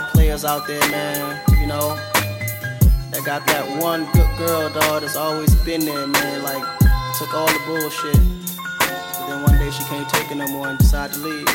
[0.12, 1.40] players out there, man.
[1.60, 1.96] You know,
[3.10, 6.42] that got that one good girl, dog, that's always been there, man.
[6.42, 6.64] Like,
[7.18, 8.18] took all the bullshit.
[8.78, 11.46] But then one day she can't take it no more and decided to leave.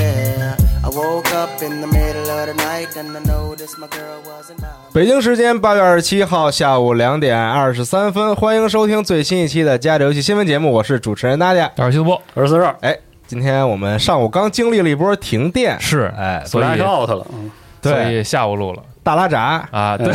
[0.00, 4.22] Yeah, I woke up in the middle of the night and I noticed my girl
[4.24, 4.68] wasn't by.
[4.92, 11.70] 北京时间八月二十七号下午两点二十三分，欢迎收听最新一期的《家里游戏新闻节目》，我是主持人大家。
[11.74, 12.96] 大耳西播二十四二哎，
[13.33, 17.49] 今天我们上午刚经历了一波停电，是，哎，所以 out 了，嗯。
[17.81, 19.67] 对所以下午录了大拉闸。
[19.71, 20.07] 啊，对，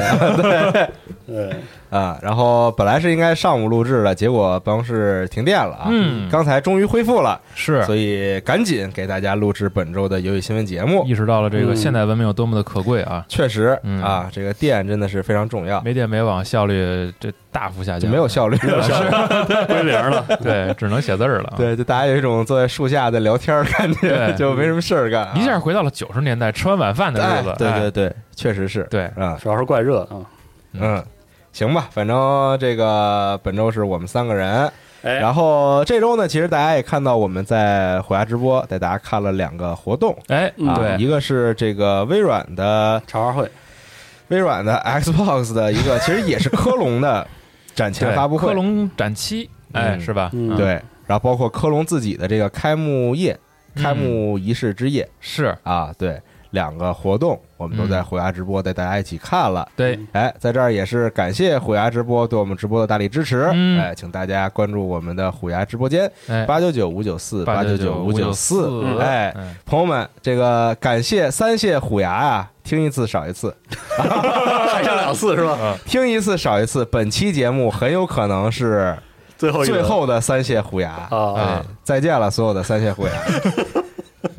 [0.42, 0.88] 对。
[1.28, 1.54] 对，
[1.90, 6.26] 啊，然后本来是应该上午录制的，结果办公室停电了啊，嗯。
[6.30, 7.82] 刚才终于恢复了，是。
[7.82, 11.04] 所以赶紧给大家录制本周的游戏新闻节目。
[11.04, 11.76] 意识到了这个嗯。
[11.76, 14.02] 现代文明有多么的可贵啊，确实嗯。
[14.02, 18.86] 啊，这个电真的是非常重要，没电没网，效率这大幅下降，没有效率了。
[19.68, 21.50] 归零了，对，只能写字儿了。
[21.50, 21.54] 啊。
[21.58, 24.34] 对，就大家有一种坐在树下在聊天儿感觉，对。
[24.34, 29.04] 就没什么事儿干啊，一下回到了九十年代吃完晚饭的哎日子，对哎对对，确实是，对。
[29.16, 30.22] 啊，主要是怪热啊。
[30.72, 31.04] 嗯，
[31.52, 34.70] 行吧，反正这个本周是我们三个人，
[35.02, 40.16] 哎，然后这周呢，其实大家也看到我们在虎牙直播带大家看了两个活动。
[40.28, 40.68] 哎，嗯。
[40.68, 43.50] 啊，对，一个是这个微软的茶话会，
[44.28, 47.26] 微软的 Xbox 的一个， 其实也是科隆的
[47.74, 48.46] 展前发布会。
[48.48, 50.00] 科，隆展期，哎，嗯。
[50.00, 50.30] 是吧？
[50.32, 50.56] 嗯。
[50.56, 53.36] 对，然后包括科隆自己的这个开幕夜、
[53.74, 53.82] 嗯。
[53.82, 55.08] 开幕仪式之夜。
[55.18, 55.56] 是。
[55.64, 56.20] 啊，对，
[56.50, 58.04] 两个活动我们都在嗯。
[58.04, 59.68] 虎牙直播带大家一起看了。
[59.76, 63.50] 对，哎，在这儿也是感谢虎牙直播对我们直播的大力支持。
[63.52, 63.80] 嗯。
[63.80, 68.98] 哎，请大家关注我们的虎牙直播间，哎，八九九五九四八九九五九四。
[68.98, 73.54] 哎，哎朋友们，这个感谢三谢虎牙啊，听一次少一次，
[73.96, 75.76] 还剩两次是吧？
[75.84, 76.84] 听一次少一次。
[76.86, 78.96] 本期节目很有可能是
[79.36, 80.90] 最后一最后的三谢虎牙。
[81.10, 81.34] 啊。
[81.36, 83.12] 哎再见了，所有的三谢虎牙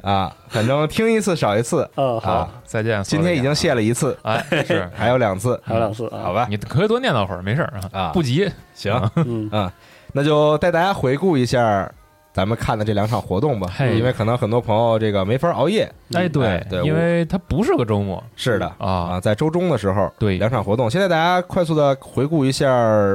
[0.03, 0.33] 啊！
[0.47, 2.49] 反正听一次少一次嗯好啊。
[2.65, 6.47] 再见，今天已经谢了一次，哎，是， 还有两次，还有两次啊，好吧？
[6.49, 9.71] 你可以多念叨会儿，没事儿啊不急，行，嗯，嗯，
[10.13, 11.91] 那就带大家回顾一下
[12.39, 15.83] 咱们看的这两场活动吧，因为可能很多朋友这个没法熬夜。
[16.13, 20.89] 哎，哎对对，因为它不是个周末是的啊，啊，在周中的时候，对两场活动。
[20.89, 22.65] 现在大家快速的回顾一下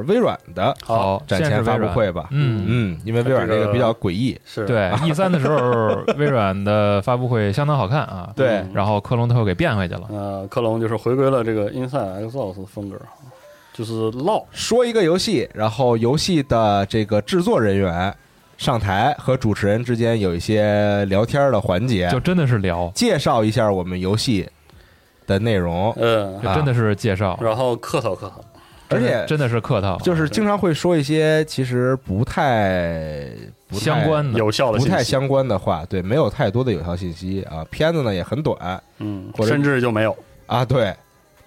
[0.06, 2.28] 微软的好，展前发布会吧。
[2.32, 2.66] 嗯。
[2.69, 8.31] 嗯，因为微软这个比较诡异，是， 对，E 三的时候，微软的发布会相当好看啊。
[8.37, 10.02] 对嗯然后克隆他又给变回去了。
[10.10, 13.00] 呃，克隆就是回归了这个 Inside Xbox 的风格，
[13.72, 18.14] 就是唠，说一个游戏，然后游戏的这个制作人员
[18.56, 24.48] 上台和主持人之间有一些聊天的环节，就真的是聊，介绍一下我们游戏
[25.26, 28.40] 的内容，嗯，就真的是介绍，然后客套客套，
[28.88, 33.28] 而且真的是客套，就是经常会说一些其实不太
[33.66, 34.38] 不太相关的。
[34.38, 37.64] 有效的信息，不太相关的话，对，没有太多的有效信息啊。
[37.70, 40.16] 片子呢也很短嗯，或者甚至就没有。
[40.46, 40.94] 啊，对，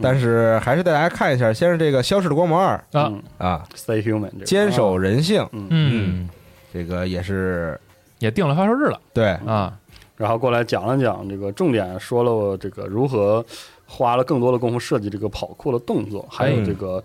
[0.02, 3.12] 但是还是带大家看一下，先是这个《消失的光芒二啊。
[3.12, 4.46] 嗯》啊，，Stay Human，这个。
[4.46, 6.30] 坚守，人性，嗯，嗯，
[6.78, 7.80] 这个也是
[8.20, 9.76] 也定了发售日了对，啊。
[10.16, 13.44] 然后过来讲了讲这个重点，说了这个如何
[13.88, 17.04] 花了更多的功夫设计这个跑酷的动作，还有这个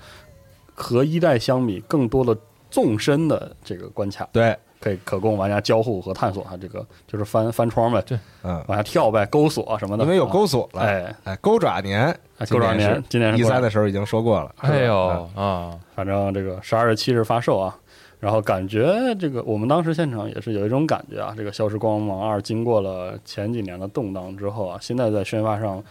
[0.75, 2.37] 和一代相比更多的
[2.71, 6.57] 纵深的这个关卡，对，可以可供玩家交互和探索啊。
[6.59, 8.03] 这个就是翻翻窗呗，
[8.43, 17.77] 嗯，往下跳呗，钩锁什么的，因为有啊勾锁了，哎，哎，钩爪年，钩爪年今年是一三的时候已经说过了，哎嗯呦啊，反正这个十二月七日发售啊，
[18.23, 25.83] 然后感觉这个我们当时现场也是有一种感觉啊，这个《消失光芒二》经过了前几年的动荡之后啊，现在在宣发上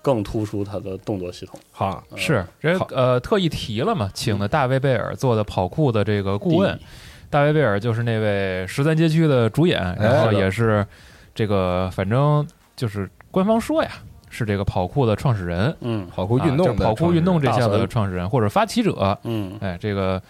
[0.00, 1.60] 更突出它的动作系统。
[1.72, 6.78] 好，呃是这呃特意提了嘛，请的大卫贝尔做的跑酷的这个顾问，
[7.28, 10.86] 大卫贝尔就是那位十三街区的主演，然后也是
[11.34, 13.90] 这个反正就是官方说呀，
[14.30, 16.06] 是这个跑酷的创始人，嗯。
[16.08, 20.22] 跑酷运动啊跑酷运动这项的创始人或者发起者，嗯，哎，这个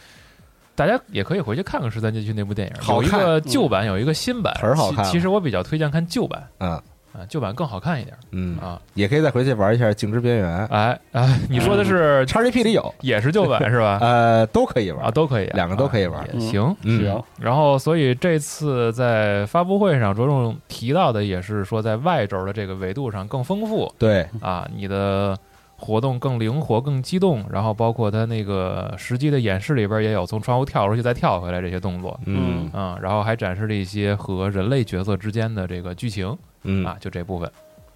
[0.74, 6.80] 大家也可以回去看看十三街区那部电影，有一个旧版，有一个新版，很好看其其实我比较推荐看旧版嗯。
[7.14, 8.80] 啊，旧版更好看一点嗯，啊。
[8.94, 13.98] 也可以再回去玩一下《静之边缘》哎哎， 你说的是 XGP 里有，也是旧版 是吧？
[14.02, 15.04] 呃，都可以玩。
[15.04, 16.20] 啊，，都可以啊，两个都可以玩。
[16.22, 16.74] 啊也行。
[16.82, 16.98] 嗯。
[17.04, 23.88] 行，然后，所以这次在发布会上着重提到的也是说，在外轴的这个维度上更丰富。
[23.96, 25.38] 对，啊，你的
[25.84, 32.18] 活动更灵活、更激动，然后包括它那个实际的演示里边也有从窗户跳出去再跳回来这些动作。
[32.24, 32.70] 嗯。
[32.72, 36.86] 啊，然后还展示了一些和人类角色之间的这个剧情嗯。
[36.86, 37.50] 啊，就这部分。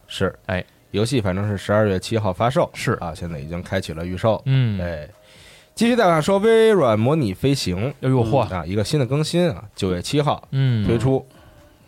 [0.06, 2.93] 是，哎，游戏反正是十二月七号发售，是。
[3.00, 5.08] 啊，现在已经开启了预售，嗯，哎，
[5.75, 7.88] 继续再往下说，微软模拟飞行。
[8.02, 11.26] 哎呦嚯，啊，一个新的更新啊，九月七号嗯，推出，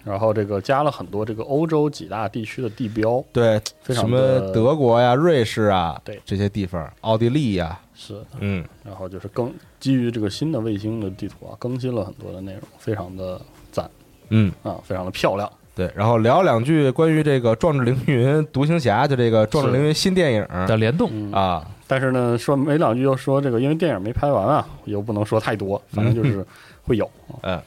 [0.05, 6.21] 然后这个加了很多这个欧洲几大地区的地标，对，非常什么德国呀、瑞士啊，对。
[6.25, 13.89] 这些地方，奥地利呀，是，嗯，然后就是更基于这个新的卫星的地图啊，更新了很多的内容，非常的赞。
[14.31, 15.51] 嗯，啊，非常的漂亮。
[15.75, 26.45] 对，然后聊两句关于这个《壮志凌云》独行侠，就这个《壮志凌云》新电影的联动，嗯，啊，但是呢，说没两句又说这个，因为电影没拍完啊，又不能说太多，反正就是
[26.83, 27.09] 会有。
[27.43, 27.59] 嗯，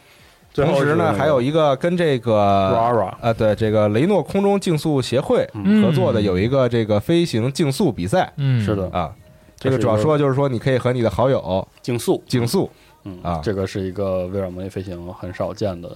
[0.54, 2.34] 同时呢，还有一个跟这个
[2.72, 5.82] Rara 啊，对这个雷诺空中竞速协会嗯。
[5.82, 8.32] 合作的有一个这个飞行竞速比赛。
[8.38, 8.88] 嗯，是的。
[8.92, 9.14] 啊。
[9.58, 12.70] 这个主要说就是说，你可以和你的好友竞速，竞速，
[13.06, 13.40] 嗯啊。
[13.44, 15.90] 这个是一个微软模拟飞行很少见的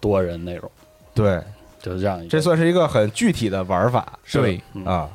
[0.00, 0.70] 多人内容，
[1.14, 1.40] 对，
[1.80, 2.28] 就是这样一个。
[2.28, 4.18] 这算是一个很具体的玩法。
[4.32, 4.84] 对，嗯。
[4.84, 5.08] 啊。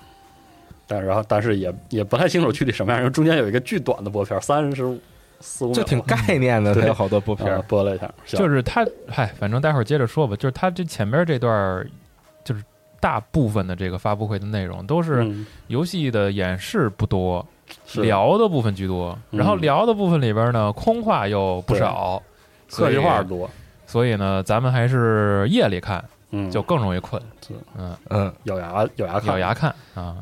[0.87, 4.99] 但然后但是也也不太清楚具体什么样，因为中间有一个巨短的播片，三十
[5.39, 7.61] 四五秒，这挺概念的，有好多播片啊儿。
[7.63, 10.35] 播了一下，就是他，嗨，反正待会儿接着说吧。
[10.35, 11.87] 就是他这前边这段儿，
[12.43, 12.63] 就是
[12.99, 17.45] 大部分的这个发布会的内容都是嗯游戏的演示不多，
[17.85, 19.17] 是聊的部分居多。
[19.31, 22.21] 嗯然后聊的部分里边呢，空话又不少，
[22.69, 23.49] 客气话多，
[23.87, 27.21] 所以呢，咱们还是夜里看，嗯，就更容易困。
[27.77, 30.17] 嗯，嗯，咬牙咬牙看咬牙看啊。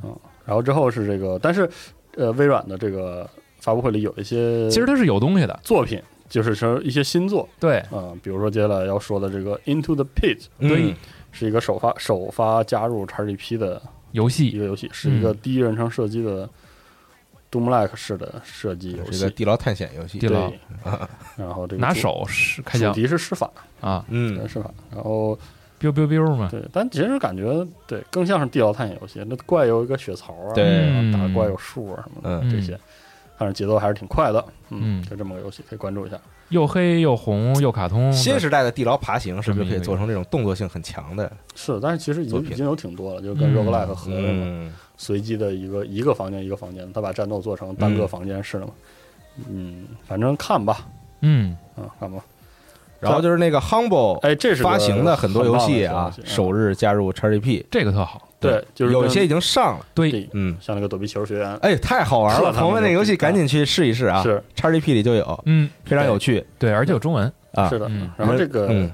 [0.45, 1.69] 然后之后是这个，但是
[2.15, 3.29] 呃，微软的这个
[3.67, 7.45] 发布会里有一些其实它是有东西的，作品，就是说一些新作。
[7.59, 10.95] 对，啊、比如说接下来要说的这个 Into the Pit，对，
[11.33, 13.81] 是一个首发首发加入 XGP 的
[14.13, 14.47] 游戏。
[14.47, 16.49] 一个游戏，是一个第一人称射击的
[17.51, 19.11] Doom-like 式的射击游戏。
[19.11, 20.17] 是一个地牢探险游戏。
[20.17, 20.29] 地。
[20.29, 20.49] 牢。
[20.49, 20.59] 对，
[21.35, 24.05] 然后这个拿手是开主枪题是施法，啊。
[24.07, 25.37] 嗯，施法，然后
[25.77, 30.63] ，biu biu biu 嘛，对，但其实感觉对更像是地牢探险游戏，那怪有一个血槽啊，对。
[30.65, 31.11] 嗯。
[31.11, 32.49] 打怪有树啊什么的，嗯。
[32.49, 32.79] 这些，
[33.37, 36.17] 反正节奏还是挺快的，嗯就这么个游戏可以关注一下。
[36.49, 43.55] 又黑又红又卡通，新时代的地牢爬行是不是可以做成这种动作性很强的是，但是其实已经已经有挺多了，就跟嗯。
[43.55, 48.71] Roguelike 合的嘛，嗯，随机的一个一个房间一个房间，他把战斗做成单个房间式的嘛。
[49.49, 50.87] 嗯，反正看吧，
[51.21, 52.23] 嗯，啊，看吧。
[52.99, 62.51] 然后就是那个 Humble 哎，这是发行的很多游戏啊首日加入 XGP，这个特好，对，就是有一些已经上了，对，嗯，像那个躲避球学员哎，太好玩了！
[62.51, 67.67] 朋友们，那个游戏赶紧去试一试啊是！XGP 里就有，嗯，非常有趣对，而且有中文，啊。
[67.67, 68.11] 是的嗯。
[68.15, 68.91] 然后这个嗯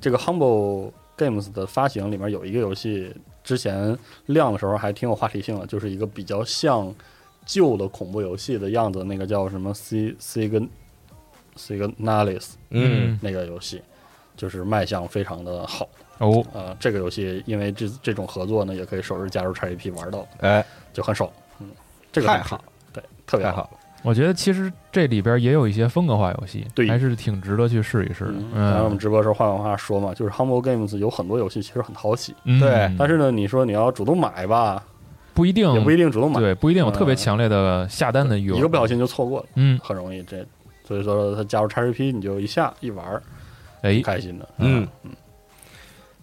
[0.00, 3.96] 这个 Humble Games 的发行里面有一个游戏，之前
[4.26, 6.94] 亮的时候还挺有话题性的，就是一个比较像
[7.46, 10.68] 旧的恐怖游戏的样子，那个叫什么 C C 跟
[11.56, 13.80] C 跟 Nalis 嗯，那个游戏，
[14.36, 15.88] 就是卖相非常的好。
[16.22, 21.28] 哦，呃，这个游戏因为这这种合作呢，也可以首日加入 XGP 玩到，哎，就很爽。
[21.58, 21.66] 嗯，
[22.12, 22.62] 这个太好，
[22.92, 23.70] 对，特别太好了。
[24.04, 26.88] 我觉得其实这里边也有一些风格化游戏，对。
[26.88, 28.34] 还是挺值得去试一试的。
[28.52, 32.60] 嗯，刚才我们嗯，直播时候换完话说嘛，就是 Humble Games 有很多游戏其实很讨喜，嗯。
[32.60, 32.90] 对。
[32.98, 34.82] 但是呢，你说你要主动买吧，
[35.34, 35.72] 不一定。
[35.72, 40.44] 也不一定主动买，对，不一定有特别嗯强烈的下单的欲望，一个不小心就错过了，嗯，很容易这。
[40.84, 43.22] 所以说，他加入 XGP，你就一下一玩儿，
[43.82, 44.48] 哎，开心的。
[44.58, 44.86] 嗯。
[45.04, 45.10] 嗯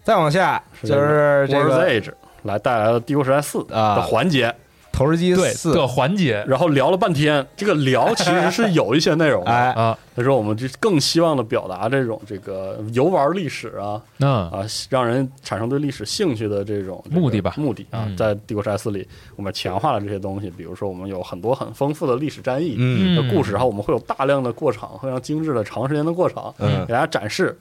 [0.02, 3.96] 再往下就是这个 Age 来带来了《帝国时代四》啊。
[3.96, 4.54] 的环节，
[4.92, 6.44] 投石机对四的环节。
[6.48, 9.50] 然后聊了半天，这个聊其实是有一些内容的。
[9.50, 9.72] 哎。
[9.72, 17.54] 啊，他说我们就更希望的表达这种这个游玩历史啊那啊，让人产生对历史兴趣的这种这个目的吧。
[17.56, 23.16] 目的啊嗯，在《帝国时代四》里，我们强化了这些东西，比如说我们有很多很丰富的历史战役嗯。
[23.16, 26.84] 的故事，然后我们会有大量的过场，非常精致的长时间的过场，嗯。
[26.86, 27.58] 给大家展示。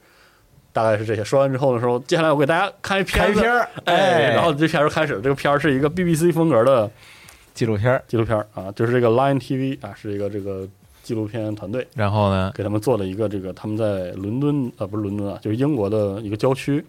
[0.84, 1.24] 大概是这些。
[1.24, 4.34] 说完之后的时候，接下来我给大家看一片开片儿哎，哎。
[4.36, 5.22] 然后这片儿就开始了。
[5.22, 6.90] 这个片儿是一个 BBC 风格的
[7.54, 8.04] 纪录片儿。
[8.08, 10.68] 纪录片儿啊，就是这个 Line TV 啊，是一个这个
[11.04, 16.86] 纪录片团队然后呢，给他们做了一个这个他们在伦敦啊，不是伦敦啊，就是英国的一个郊区，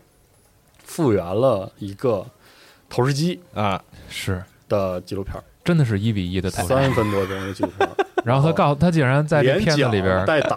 [0.85, 2.27] 复原了一个
[2.89, 4.43] 投石机啊，是。
[4.69, 10.57] 的纪录片儿，真的是一比一的投三分多钟的纪录片儿， 然后他告诉他竟然在这连片子里边讲，带打，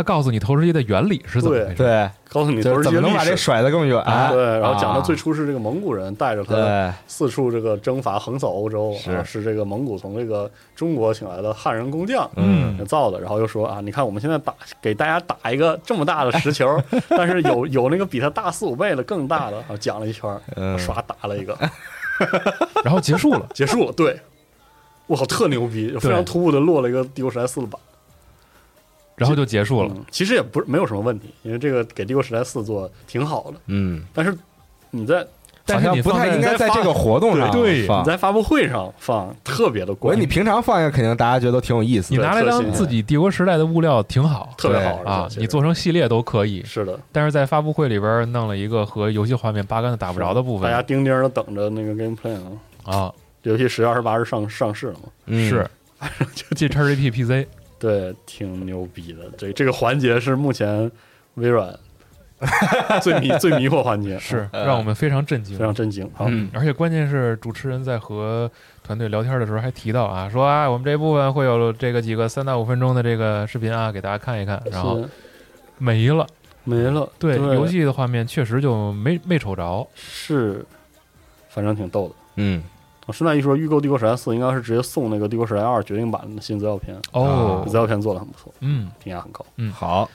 [0.00, 1.76] 他告诉你投石机的原理是怎么对回事。
[1.76, 3.36] 对，告诉你投石机怎么能把这。
[3.36, 4.02] 甩得更远？
[4.30, 4.96] 对，然后讲啊。
[4.96, 9.44] 他最初是这个蒙古人带着他，四处这个征伐横扫欧洲，是啊，是。
[9.44, 12.82] 这个蒙古从这个中国请来的汉人工匠，嗯。
[12.86, 20.78] 造的，然后又说啊，你看我们现在打给大家打一个这么大的石球， 但是有有那个比它大四五倍的更大的，啊，讲了一圈儿，嗯。
[20.78, 21.54] 唰打了一个，
[22.82, 24.18] 然后结束了，结束了，对，
[25.06, 27.80] 我靠，特牛逼，非常突兀的落了一个帝国时代四的版，
[29.20, 29.90] 然后就结束了。
[29.94, 34.36] 嗯，其实也不是没有什么问题，因为这个给帝国时代四做挺好的，嗯，但是
[34.90, 35.26] 你在
[35.66, 38.04] 但是好像不太应该在这个活动上对你。
[38.04, 42.16] 在发布会上放特别的怪我觉得，你平常放一下，肯定大家觉得都挺有意思的。
[42.16, 46.64] 你拿来当自己帝国时代的物料挺好特别好啊你做成系列都可以。
[46.64, 52.96] 是的，但是在发布会里边弄了一个和游戏画面八竿子打不着的部分大家钉钉的等着那个 gameplay 啊。
[52.96, 53.12] 啊，
[53.42, 55.08] 游戏十月二十八日上上市了嘛？
[55.26, 55.70] 嗯是
[56.34, 57.46] 就进 XGP PC
[57.80, 59.28] 对，挺牛逼的。
[59.36, 60.88] 这这个环节是目前
[61.34, 61.76] 微软
[63.02, 65.64] 最迷最迷惑环节，是啊让我们非常震惊非。
[65.64, 66.24] 常震惊啊！
[66.28, 68.50] 嗯而且关键是主持人在和
[68.82, 75.04] 团队聊天的时候还提到啊，说啊，我们这部分会有这个几个三到五分钟的这个视频啊，给大家看一看，然后
[75.78, 76.26] 没了。
[76.64, 77.10] 没了。
[77.18, 79.86] 对，对，游戏的画面确实就没没瞅着。
[79.94, 80.64] 是，
[81.48, 82.14] 反正挺逗的。
[82.36, 82.62] 嗯，
[83.10, 89.44] 我顺带一说，预购《帝国时代四》应该是直接送那个《帝国时代二》决定版的新资料片，哦资，料片做的很不错，嗯，评价很高。
[89.56, 90.08] 嗯好，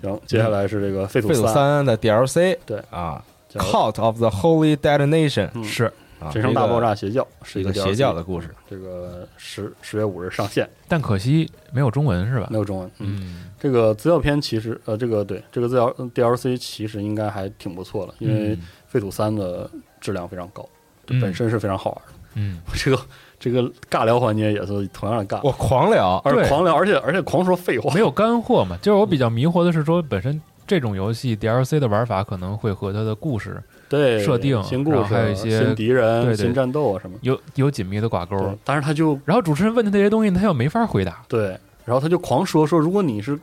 [0.00, 5.86] 行，接下来是这个《废土三的 DLC，对啊叫，Cult of the Holy Detonation，嗯是，
[6.20, 8.54] 啊神圣大爆炸邪教是一个邪教的故事。
[8.70, 12.56] 这个十十月五日上线，但可惜没有中文是吧没？
[12.56, 12.88] 有中文。
[13.00, 19.68] 嗯，嗯，这个资料片其实呃，这个对这个资料 DLC 其实应该还挺不错的，因为嗯废土三的
[20.00, 20.64] 质量非常高，
[21.08, 22.12] 嗯本身是非常好玩的。
[22.36, 22.98] 嗯， 这个
[23.40, 28.78] 这个尬聊环节也是同样的尬，我狂聊，而且狂聊，而且而且狂说废话，没有干 货嘛。
[28.80, 37.16] 就是我比较迷惑的是说，本身这种游戏 DLC 的玩法可能会和它的故事对设定然后新故事，还有一些新敌人、对对新战斗啊什么。
[37.22, 38.56] 有有紧密的挂钩。
[38.64, 43.38] 但是他就然后主持人问的那些东西，他又没法回答对，然后他就狂说说，如果你是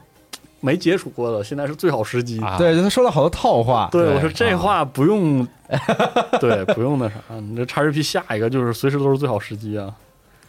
[0.63, 2.39] 没接触过的，现在是最好时机。
[2.39, 2.57] 啊。
[2.57, 3.89] 对，就他说了好多套话。
[3.91, 5.45] 对，对我说这啊话不用，
[6.39, 9.93] 对，不用那啥，你这叉 g p 下一个就是随时都是最好时机啊。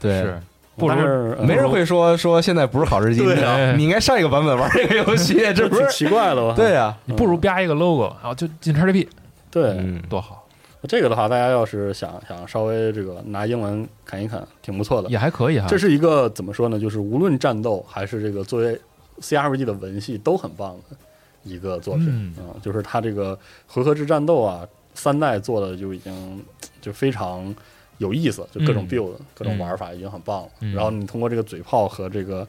[0.01, 0.41] 对是，
[0.77, 3.25] 不是没人会说说现在不是好时机。
[3.25, 5.89] 对啊你你应该上一个版本玩这个游戏， 这不是？
[5.91, 6.55] 奇怪了吗？
[6.57, 9.09] 对呀，你不如吧一个 logo，然后就进叉 g p
[9.51, 10.47] 对，嗯，多好，
[10.89, 15.09] 这个的话，大家要是想想稍微这个拿英文啃一啃，挺不错的。
[15.09, 15.67] 也还可以哈。
[15.69, 16.79] 这是一个怎么说呢？
[16.79, 18.79] 就是无论战斗还是这个作为
[19.21, 20.97] CRPG 的文戏都很棒的
[21.43, 22.47] 一个作品嗯。
[22.47, 26.45] 啊、就是它这个回合制战斗啊，三代做的就已经
[26.81, 27.55] 就非常
[27.99, 28.89] 有意思，就各种嗯。
[28.89, 30.49] build、各种玩法已经很棒了。
[30.61, 30.75] 嗯。
[30.75, 32.47] 然后你通过这个嘴炮和这个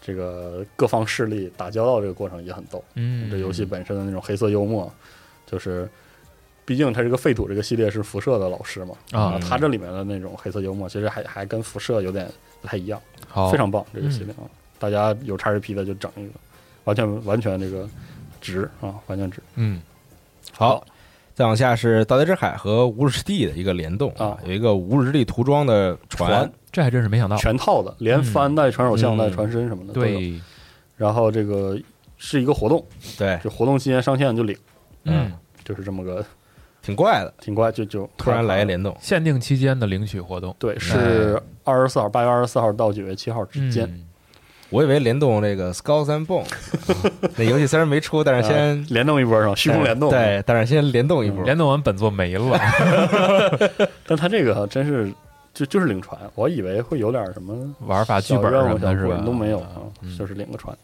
[0.00, 2.82] 这个各方势力打交道这个过程也很逗。
[2.94, 4.92] 嗯，这游戏本身的那种黑色幽默，
[5.46, 5.88] 就是
[6.64, 9.38] 毕竟它这个废土这个系列是辐射的老师嘛，啊。
[9.38, 12.28] 它这里面的那种黑色幽默，其实还还跟辐射有点
[12.60, 13.00] 不太一样，
[13.50, 14.42] 非常棒这个系列啊！
[14.82, 16.32] 大家有叉 GP 的就整一个，
[16.84, 17.88] 完全完全这个
[18.40, 19.40] 值啊，完全值。
[19.54, 19.80] 嗯
[20.52, 20.84] 好。
[21.34, 26.30] 再往下是《盗贼之海》和《无日之地》的一个联动啊有一个无日之地涂装的船。
[26.30, 27.38] 船，这还真是没想到。
[27.38, 28.98] 全套的，连帆带船手嗯。
[28.98, 30.18] 项带船身什么的都有。
[30.18, 30.40] 对，
[30.94, 31.80] 然后这个
[32.18, 32.84] 是一个活动，
[33.16, 34.54] 对，就活动期间上线就领，
[35.04, 35.32] 嗯，
[35.64, 36.22] 就是这么个
[36.82, 38.94] 挺怪的，挺怪，就就突然来一联动。
[39.00, 40.54] 限定期间的领取活动。
[40.58, 43.88] 对，是二十四号，八月二十四号到九月七号之间。
[43.88, 44.04] 嗯
[44.72, 46.46] 我以为联动这个 Skulls and Bone，
[47.36, 49.54] 那游戏虽然没出，但是先呃联动一波是吧？
[49.54, 51.44] 虚空联动，对，但是先联动一波。
[51.44, 52.58] 联动完本作没了，
[54.06, 55.12] 但他这个真是
[55.54, 57.54] 就就是领船，我以为会有点什么
[57.86, 59.10] 玩法剧本小任务、什么的是吧？
[59.10, 59.68] 小活动都没有啊，
[60.00, 60.76] 嗯就是领个船。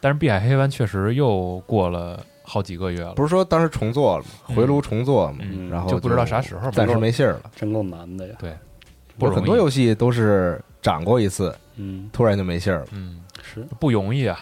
[0.00, 4.30] 但是碧海黑湾确实又过了好几个月了，不是说当时重做了吗？
[4.48, 7.42] 嗯回炉重做嘛，嗯然后就不知道啥时候暂时没信儿了。
[7.56, 8.34] 真够难的呀。
[8.38, 8.52] 对，
[9.18, 13.20] 不是很多游戏都是涨过一次，嗯，突然就没信儿了，嗯
[13.52, 13.66] 是。
[13.78, 14.40] 不容易啊，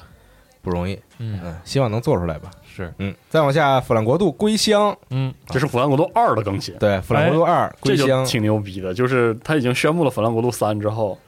[0.63, 0.95] 不容易。
[1.19, 1.41] 嗯。
[1.43, 2.51] 嗯，希望能做出来吧。
[2.65, 2.93] 是。
[2.99, 5.35] 嗯，再往下，《腐烂国度》归乡，嗯。
[5.49, 8.25] 这是《腐烂国度二》的更新，对，《腐烂国度二》归乡。
[8.25, 8.95] 挺牛逼的。
[8.95, 11.19] 就是他已经宣布了《腐烂国度三》之后，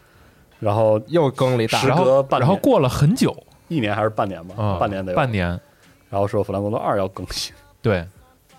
[0.60, 3.36] 然后又更了一大时然后隔半然后过了很久。
[3.68, 5.04] 一年还是半年吧，啊，半年。
[5.04, 5.48] 得半，年，
[6.10, 8.06] 然后说《腐烂国度二》要更新，对，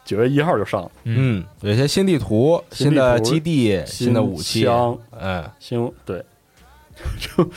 [0.03, 1.39] 九月一号就上了，嗯。
[1.39, 6.25] 嗯，有一些新地图、新的基地、新的武器，枪嗯，新对，
[7.19, 7.47] 就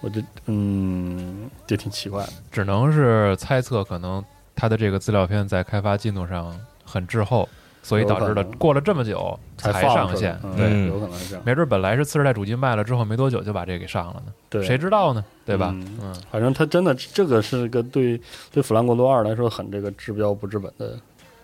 [0.00, 2.32] 我就嗯，就挺奇怪的。
[2.50, 4.24] 只能是猜测，可能
[4.56, 7.48] 他的这个资料片在开发进度上很滞后，
[7.82, 10.38] 所以导致了过了这么久才上线。
[10.42, 11.42] 嗯对，嗯有可能是这样。
[11.44, 15.24] 没准本来是次世代主机卖了之后没多久就把这给上了呢，对，谁知道呢？
[15.44, 15.70] 对吧？
[15.74, 20.98] 嗯嗯，反正它真的这个是个对对《弗兰国度二》来说很这个治标不治本的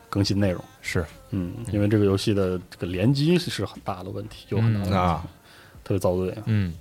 [0.09, 0.63] 更新内容。
[0.81, 5.25] 是，嗯，因为这个游戏的这个联机是很大的问题，有很大的问题，啊，
[5.83, 6.37] 特别遭罪。
[6.45, 6.73] 嗯，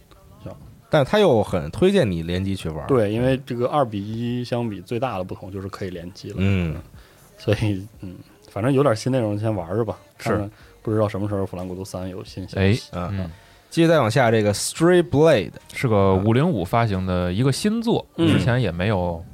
[0.90, 6.76] 但是他又很推荐你联机去玩，，对，因为这个二比一相比最大的不同就是可以联机了，嗯，
[7.38, 8.16] 所以嗯，
[8.50, 10.50] 反正有点新内容先玩着吧，是。
[10.82, 13.10] 不知道什么时候《腐烂国度三》有新消哎息。，嗯。
[13.18, 13.32] 嗯，
[13.72, 18.28] 继续再往下，这个 Stray Blade，是个五零五发行的一个新作，嗯。
[18.28, 19.26] 之前也没有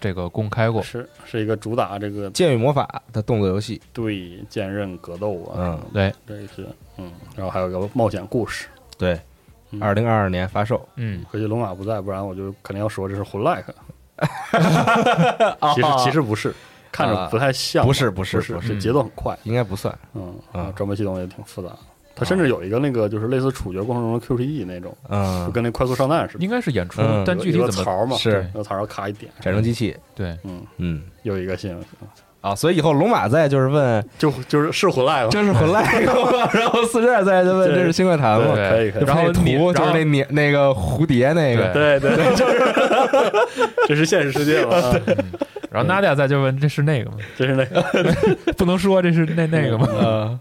[0.00, 0.82] 这个公开过。
[0.82, 8.66] 是是一个主打这个剑与魔法的动作游戏，对剑刃格斗啊，嗯，对，这是嗯，然后还有一个冒险故事。
[8.98, 9.20] 对，嗯
[9.80, 13.74] 二零二二年发售，嗯，可惜龙马不在，不然我就肯定要说这是魂 like。
[15.74, 16.54] 其实其实不是，
[16.90, 18.68] 看着不太像吧，不是不不是不是。
[18.68, 20.72] 这节奏很快，应该不算，嗯，啊。
[20.74, 21.68] 装备系统也挺复杂。
[22.18, 28.48] 它甚至有一个那个就是类似处决过程中的 QTE 那种，就嗯，跟那快速上弹似的，应该是演出嗯，但具体有个怎么槽嘛，是。
[28.54, 30.34] 那个槽要咔一点，战争机器，对？
[30.44, 31.84] 嗯，嗯，有一个新闻，
[32.46, 35.28] 啊，所以以后龙马在就是问就就是是魂 like 吗？
[35.30, 36.48] 这是魂 like 吗？
[36.54, 38.54] 然后四十二在就问这是新怪谈吗？
[38.54, 42.58] 可以可以然后图就是那年那个蝴蝶那个，对对对， 就是
[43.88, 44.94] 这是现实世界嘛，啊
[45.70, 47.16] 然后 Nadia 在就问这是那个吗？
[47.36, 47.82] 这是那个。
[48.56, 49.88] 不能说这是那那个吗？
[49.90, 50.38] 呃，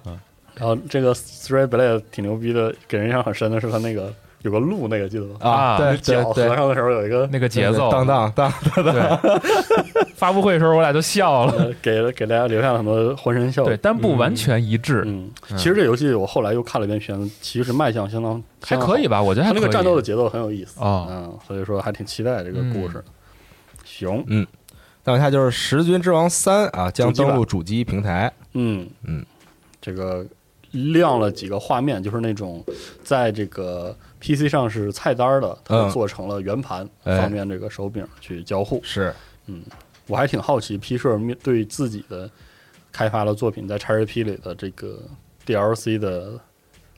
[0.56, 4.14] 然后这个 Three Blade 挺牛逼的，给人印象很深的是他那个
[4.46, 5.36] 有个鹿，那个记得吗？
[5.40, 9.20] 啊对对脚合，上的时候有一个那个节奏，当当当，当。
[10.16, 13.64] 发布会的时候我俩就笑了，呃 给了给大家留下了很多浑身笑。
[13.66, 15.58] 对，但不完全一致，嗯，嗯。
[15.58, 19.08] 其实这游戏我后来又看了一遍片子，其实卖相相当还可以。
[19.08, 19.22] 吧？
[19.22, 19.60] 我觉得还可以。
[19.60, 20.80] 它那个战斗的节奏很有意思。
[20.80, 23.04] 啊嗯，所以说还挺期待这个故事。
[23.84, 24.48] 行，
[25.04, 28.88] 再往下就是《十军之王三》啊，将登陆主机平台，嗯。
[29.04, 29.26] 嗯，
[29.82, 30.26] 这个
[30.72, 32.64] 亮了几个画面，就是那种
[33.04, 35.90] 在这个 PC 上是菜单的，它嗯。
[35.92, 37.20] 做成了圆盘，哎。
[37.22, 38.82] 方便这个手柄去交互。
[38.84, 39.14] 是。
[39.48, 39.62] 嗯
[40.08, 42.30] 我还挺好奇 P 社面对自己的
[42.92, 45.00] 开发的作品在 XGP 里的这个
[45.46, 46.34] DLC 的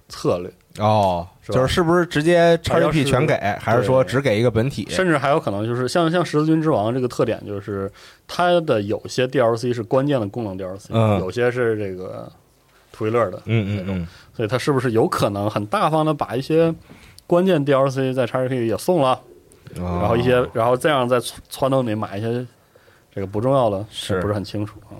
[0.10, 4.86] 策略，哦，是就是是不是直接 XGP 全给，还是说只给一个本体？
[4.90, 7.90] 甚至还有可能就是像像十字军之王这个特点，就是
[8.28, 12.30] 它的有些 DLC 是关键的功能 DLC，、嗯有些是这个
[12.92, 16.74] 图一乐的，嗯嗯嗯，所以它是不是有可能很大方的把一些
[17.28, 19.20] 关键 DLC 在 XGP 也送了，
[19.76, 22.46] 然然后一些然后这样在撺撺掇你买一些
[23.14, 24.20] 这个不重要的，是。
[24.22, 24.96] 不是很清楚啊。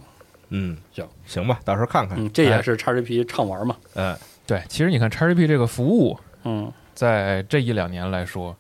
[0.50, 0.78] 嗯。
[0.94, 1.08] 行。
[1.26, 3.76] 行吧，到时候看看，嗯，这也是 XGP 畅玩嘛。
[3.96, 8.56] 嗯对，其实你看 XGP 这个服务，嗯，在这一两年来说，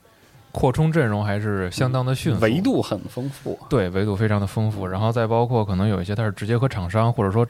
[0.52, 3.58] 扩充阵容还是相当的迅速，维度很丰富。
[3.70, 7.48] 对维度非常的丰富，然后再包括可能有一些它是直接和厂商或者说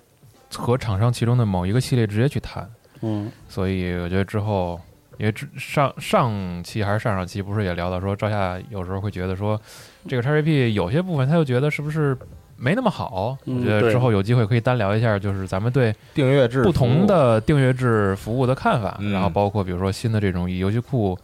[0.56, 2.70] 和厂商其中的某一个系列直接去谈，
[3.02, 3.32] 嗯。
[3.50, 4.80] 所以我觉得之后，
[5.18, 9.60] 因为之上上期还是上上期不是也聊到说，赵夏有时候会觉得说，
[10.08, 12.18] 这个 XGP 有些部分他又觉得是不是
[12.56, 13.38] 没那么好？
[13.46, 21.18] 嗯我觉得对之后有机会可以单聊一下，就是咱们对订阅制不同的订阅制服务的看法，嗯然后包括比如说新的这种以游戏库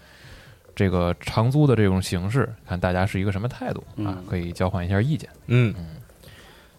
[0.75, 5.29] 这个长租的这种形式，看大家是一个什么态度啊嗯，可以交换一下意见。
[5.47, 5.73] 嗯，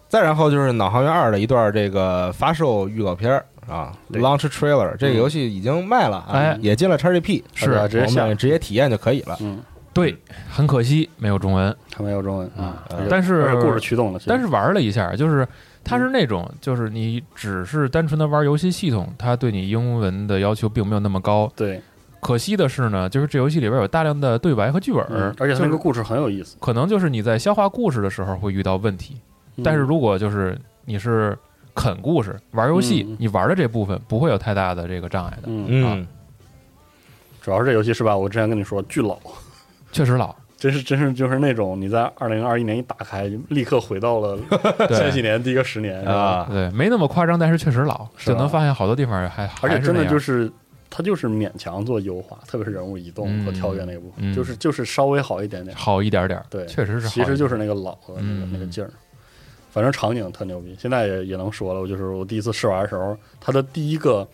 [0.08, 6.58] 再然后就是《脑航员二》的一段这个发售预告片儿啊对，launch trailer，这个游戏已经卖了啊，哎。
[6.60, 9.36] 也进了 XGP，是啊直接下我们直接体验就可以了。
[9.40, 9.60] 嗯，
[9.92, 10.16] 对，
[10.50, 15.46] 很可惜没有中文，它没有中文啊但是故事驱动的，但是玩了一下，就是
[15.82, 21.50] 它是那种，就是你只是单纯的玩游戏系统，它对你英文的要求并没有那么高。
[21.54, 21.80] 对，
[22.20, 26.56] 可惜的是呢，就是这游戏里边有大量的对白和剧本，嗯而且它那个故事很有意思。
[26.60, 29.16] 可能就是你在消化故事的时候会遇到问题。
[29.62, 31.36] 但是如果就是你是
[31.74, 33.16] 啃故事玩游戏，嗯。
[33.18, 35.42] 你玩的这部分不会有太大的这个障碍的。
[35.46, 36.06] 嗯，嗯，
[37.40, 38.16] 主要是这游戏是吧？
[38.16, 39.18] 我之前跟你说巨老，
[39.92, 44.38] 确实老，真是真是就是那种你在二零二一年一打开，立刻回到了
[44.88, 48.34] 千禧年第一个十年啊，对，没那么夸张，但是确实老，是吧？
[48.34, 50.52] 就能发现好多地方还而且真的就是是
[50.90, 54.32] 它就是勉强做优化，特别是人物移动和跳跃那部分，嗯。
[54.32, 55.76] 嗯就是就是稍微好一点点。
[55.76, 58.50] 好一点点儿，对，确实是好一点，其实就是那个老的那个、嗯。
[58.52, 58.90] 那个劲儿。
[59.74, 61.80] 反正场景特牛逼，现在也也能说了。
[61.80, 64.24] 我就是我第一次试玩的时候，它的第一个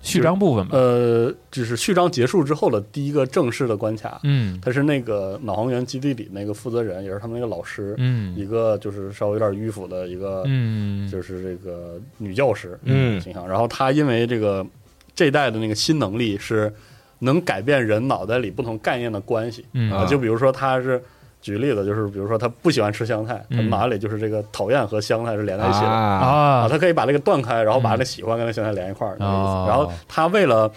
[0.00, 13.46] 序章部分吧，呃，就是序章结束之后的第一个正式的关卡，嗯他是那个脑航员基地里那个负责人，也是他们那个老师，嗯一个就是稍微有点迂腐的一个，嗯，就是这个女教师嗯形象。
[13.46, 14.66] 然后他因为这个
[15.14, 16.72] 这一代的那个新能力是
[17.18, 21.02] 能改变人脑袋里不同概念的关系，嗯啊就比如说他是。
[21.40, 23.70] 举例子就是，比如说他不喜欢吃香菜，她嗯。
[23.70, 25.86] 脑海里就是这个讨厌和香菜是连在一起的。
[25.86, 26.26] 啊，啊，
[26.62, 29.64] 啊，他可以把这个断开，然后把那喜欢跟那香菜连一块儿，那个意哦。
[29.64, 29.70] 思。
[29.70, 30.70] 然后他为了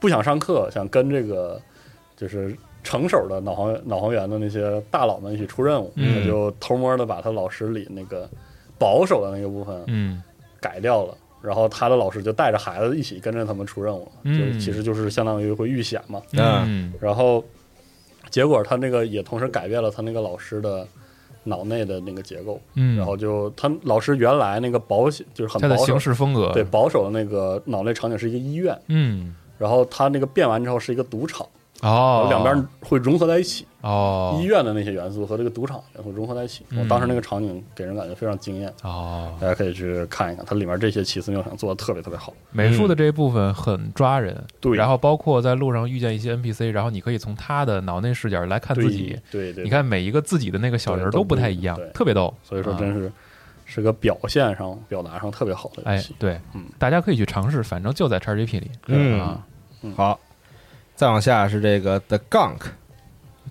[0.00, 1.60] 不想上课，想跟这个
[2.16, 6.20] 就是成手的脑航脑航员的那些大佬们一起出任务，嗯。
[6.20, 8.28] 他就偷摸的把他老师里那个
[8.78, 10.22] 保守的那个部分嗯。
[10.60, 11.14] 改掉了。
[11.42, 16.20] 然后他的老师就带着孩子一起跟着他们出任务，嗯就其实就是相当于会遇险嘛。
[16.32, 16.92] 嗯。
[17.00, 17.44] 然后
[18.36, 20.86] 结果他那个也同时改变了他那个老师的
[21.44, 29.34] 脑内的那个结构，嗯，然后就他老师原来那个保险就是很保守的行，事风格，对，保守的那个脑内场景是一个医院，嗯。
[29.56, 34.38] 然后他那个变完之后是一个赌场，然哦，两边会融合在一起，哦。
[34.40, 36.64] 医院的那些元素和这个赌场元素融合在一起。
[36.88, 42.32] 当时那个场景给人感觉非常惊艳，哦，大家可以去看一看，它里面这些奇思妙想做的特别特别好。
[42.50, 44.76] 美术的这一部分很抓人，对。
[44.76, 52.32] 然后包括在路上遇见一些 NPC，然后你可以从他的脑内视角来看自己，对对对，你，看每一个自己的那个小人儿都不太一样特别逗。
[52.42, 53.12] 所以说啊真是
[53.66, 56.40] 是个表现上、表达上特别好的游哎戏。，对。
[56.54, 58.70] 嗯，大家可以去尝试，反正就在 XGP 里。
[58.86, 59.20] 嗯。
[59.20, 59.46] 啊，
[59.96, 60.20] 好，
[60.96, 62.62] 再往下是这个 The Gunk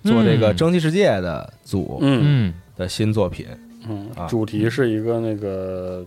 [0.04, 2.22] 做这个蒸汽世界的组嗯。
[2.26, 3.48] 嗯的新作品，
[3.88, 4.10] 嗯。
[4.18, 6.06] 啊，主题是一个那个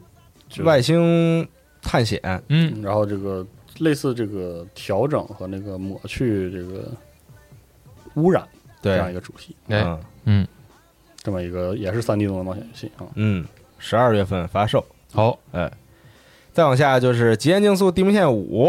[0.51, 1.49] 就外星
[1.81, 2.83] 探险，嗯。
[2.83, 3.47] 然后这个
[3.79, 6.91] 类似这个调整和那个抹去这个
[8.15, 8.47] 污染
[8.83, 9.81] 这样一对，个主题，哎。
[9.81, 10.01] 嗯。
[10.25, 10.47] 嗯，
[11.23, 13.07] 这么一个也是三 D 动作冒险游戏啊。
[13.15, 13.47] 嗯，
[13.79, 15.73] 十二月份发售，好，哎，
[16.53, 18.67] 再往下就是《极限竞速：地平线五》，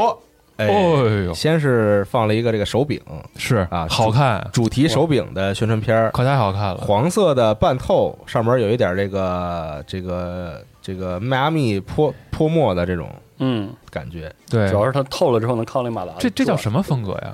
[0.59, 2.99] 哎，哦呦，先是放了一个这个手柄，
[3.37, 6.77] 是啊好看，主题手柄的宣传片儿，可太好看了。
[6.77, 14.29] 黄色的半透，上面有一点这个这个这个迈阿密泼泼墨的这种嗯，感觉。
[14.49, 16.11] 对主，要是它透了之后能靠那马达。
[16.19, 17.33] 这这叫什么风格呀？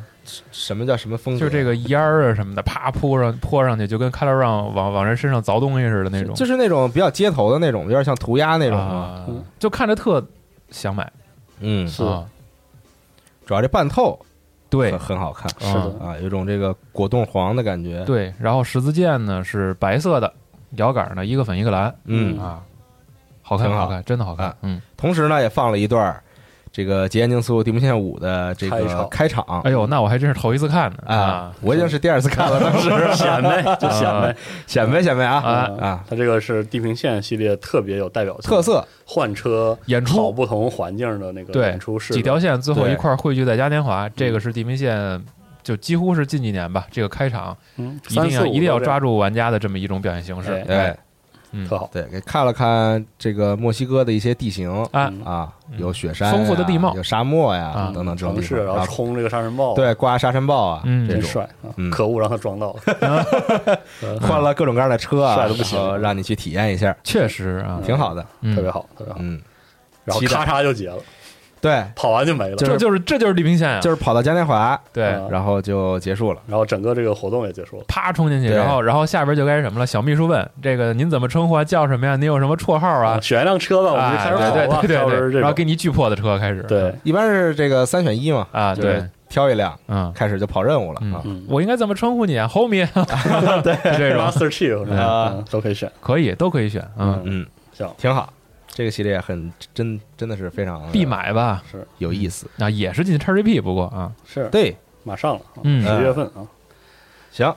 [0.52, 1.40] 什么叫什么风格？
[1.40, 8.84] 就这个烟儿啊什么的，啪扑上泼上去，就跟 Color Run 往往人身上凿东西似的那种，就是那种比较街头的那种，有点像涂鸦那种嘛。
[8.84, 10.24] 啊嗯，就看着特
[10.70, 11.12] 想买。
[11.60, 12.26] 嗯，是啊，
[13.46, 14.20] 主要这半透
[14.70, 14.92] 对。
[14.92, 16.06] 很很好看是的。
[16.06, 20.32] 啊，有种这个果冻黄的感觉。，对，然后十字剑呢是白色的，
[20.72, 22.38] 摇杆呢一个粉一个蓝，嗯。
[22.40, 22.62] 啊，
[23.42, 23.84] 好看挺好。
[23.84, 26.24] 好看，真的好看啊，嗯，同时呢也放了一段儿
[26.76, 29.62] 这个《极限竞速：地平线五》的这个开场。
[29.64, 30.98] 哎呦，那我还真是头一次看呢。
[31.06, 32.90] 啊，我已经是第二次看了，当时。
[33.16, 34.36] 显摆 就显摆。
[34.68, 35.38] 显摆显摆啊。
[35.38, 35.72] 啊。
[35.80, 38.86] 啊，它这个是地平线系列特别有代表特色。
[39.06, 40.18] 换车演出。
[40.18, 42.14] 跑不同环境的那个对演出是。
[42.14, 45.24] 几条线最后一块汇聚在嘉年华，这个是地平线。
[45.64, 50.54] 就几乎是近几年吧，这个开场嗯，一定要三四一定要抓住玩家的这么一种表现形式。
[50.68, 50.76] 哎。
[50.76, 50.98] 哎，
[51.56, 51.90] 嗯特好。
[51.92, 61.48] 对，给看了看这个墨西哥的一些地形啊，嗯啊，嗯有雪山呀、丰富的地貌有沙漠呀啊等等这种然后冲这个沙尘暴，，对刮沙尘暴啊真帅！
[61.92, 63.80] 可恶，让他撞到了。
[64.22, 68.26] 换了各种各样的车啊， 帅的不行让你去体验一下，确实啊，挺好的。
[68.42, 69.20] 嗯特别好，特别好。
[69.22, 69.42] 嗯，
[70.04, 70.98] 然后咔嚓就结了，
[71.66, 72.56] 对，跑完就没了。
[72.58, 76.40] 这就是这就是地平线啊，就是跑到嘉年华，对，啊然后就结束了。
[76.46, 77.84] 然后整个这个活动也结束了。
[77.88, 79.88] 啪冲进去，然后然后下边就该什么了？
[79.88, 81.64] 小秘书问这个您怎么称呼啊？
[81.64, 82.16] 叫什么呀？
[82.16, 83.20] 您有什么绰号啊？
[83.20, 84.82] 选一辆车吧，我们就开始跑吧。
[84.82, 91.22] 对对对然后给你巨破的车开始，对，一般是这个三选一嘛，啊，就是对，挑一辆，嗯开始就跑任务了啊。
[91.24, 92.88] 嗯，我应该怎么称呼你啊？Homie，
[93.64, 95.92] 对， 这种 Master Chief 啊嗯都可以选。
[96.00, 98.32] 可以都可以选，嗯，嗯，行，挺好。
[98.76, 101.64] 这个系列很真，真的是非常必买吧？
[101.72, 102.46] 是有意思。
[102.60, 106.44] 啊，也是进 XGP，不过啊，是，对，马上了，嗯十月份啊。
[107.32, 107.56] 行，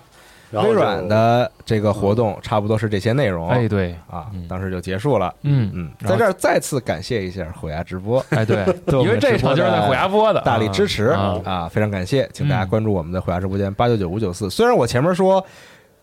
[0.53, 5.35] 微软的这个活动差不多是这些内容哎，对，啊嗯，当时就结束了。
[5.43, 8.65] 嗯嗯，在这儿再次感谢一下虎牙直播，哎对，
[9.03, 14.49] 因为这场就是在虎牙播的，大力支持啊啊，非常感谢，请大家嗯关注我们的虎牙直播间八九九五九四。
[14.49, 15.45] 虽然我前面说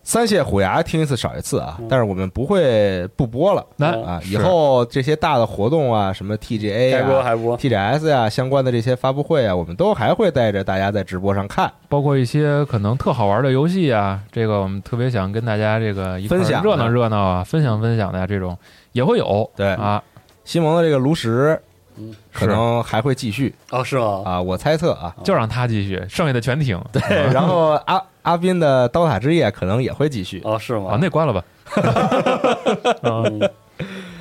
[0.06, 4.20] 三蟹虎牙听一次少一次啊，但是我们不会不播了那啊。
[4.24, 11.68] 以后这些大的活动啊，什么 TGA 该播啊、还播，TGS 呀、相关的这些发布会啊，我们都还会带着大家在直播上看。
[11.88, 18.56] 包括一些可能特好玩的游戏啊，这个我们特别想跟大家这个一分享热闹热闹啊，分享分享的呀，这种
[18.92, 19.50] 也会有。
[19.56, 20.00] 对啊，
[20.44, 21.60] 西蒙的这个炉石
[21.98, 24.22] 嗯，可能还会继续哦，是吗？
[24.24, 25.14] 啊，我猜测啊。
[25.24, 26.80] 就让他继续，剩下的全停。
[26.92, 30.40] 对对，然后阿阿斌的刀塔之夜可能也会继续。
[30.44, 30.92] 哦，是吗？
[30.92, 31.44] 啊，那关了吧。
[33.02, 33.50] 嗯，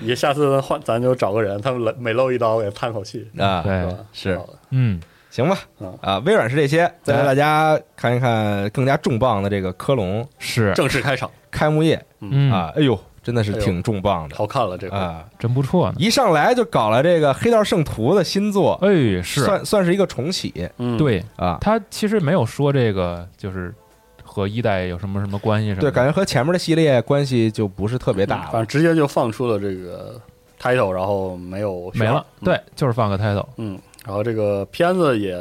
[0.01, 4.39] 你下次换，咱就找个人，他们每每露一刀给叹口气，啊，对是
[4.71, 12.51] 嗯，行吧嗯，啊，微软是这些，再来大家看一看更加重磅的这个科隆是，正式开场，开幕夜嗯。
[12.51, 15.25] 啊，哎呦，真的是挺重磅的好看了这个，啊！
[15.39, 15.95] 真不错呢。
[15.97, 18.87] 一上来就搞了这个《黑道圣徒》的新作，哎，
[19.23, 21.57] 是算算是一个重启嗯，对啊。
[21.59, 23.73] 他其实没有说这个就是
[24.23, 25.89] 和一代有什么什么关系什么的。
[25.89, 28.49] 对，感觉和前面的系列关系就不是特别大了。
[28.51, 30.21] 反正直接就放出了这个
[30.61, 32.23] title，然后没有没了。
[32.41, 35.35] 嗯对，就是放个 title，嗯，然后这个片子也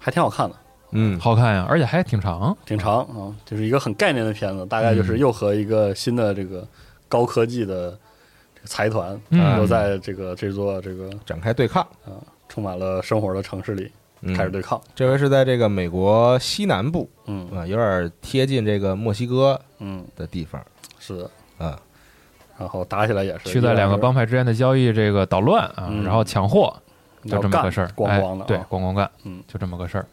[0.00, 0.56] 还挺好看的，
[0.90, 2.56] 嗯，好看呀，而且还挺长。
[2.66, 6.66] 挺长啊，就是一个很概念的片子，大概就是嗯又和一个新的这个
[7.12, 7.90] 高科技的
[8.54, 12.16] 这个财团，嗯又在这个这座这个展开对抗啊，
[12.48, 14.80] 充满了生活的城市里嗯开始对抗。
[14.94, 20.64] 这回是在这个美国西南部嗯啊，有点贴近这个墨西哥嗯，的地方
[20.98, 21.30] 是的。
[21.58, 21.78] 啊。
[22.58, 26.74] 然后打起来也是去在两个帮派之间的交易这个捣乱啊，嗯然后抢货，
[27.24, 27.88] 就这么个事儿。
[27.96, 30.06] 干咣咣的哎，对啊，咣咣干，嗯，就这么个事儿。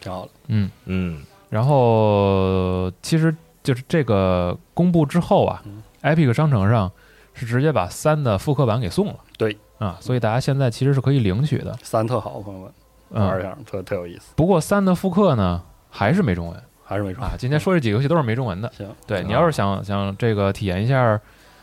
[0.00, 0.30] 挺好的。
[0.48, 6.90] 嗯，嗯然后其实就是这个公布之后啊嗯，Epic 商城上
[7.34, 9.16] 是直接把三的复刻版给送了。
[9.38, 11.76] 对啊，所以大家现在其实是可以领取的。
[11.82, 12.72] 三特好，朋友们
[13.10, 17.32] 玩一嗯，下，特特有意思，不过三的复刻呢还是没中文还是没中啊。
[17.38, 18.70] 今天说这几个游戏都是没中文的。
[18.76, 18.88] 行。
[19.06, 21.20] 对你要是想想这个体验一下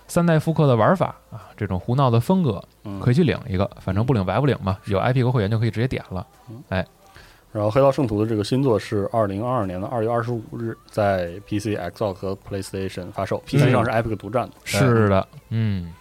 [0.07, 4.77] 三代复刻的玩法啊，这种胡闹的风格，嗯可以去领一个，反正不领白不领嘛。
[4.85, 6.25] 有 Epic 会员就可以直接点了。
[7.51, 15.91] 然后《黑道圣徒》的这个新作是二零二二年的二月二十五日在 PC、Xbox 和 PlayStation 发售，PC 上是 Epic 独占的，是的，嗯，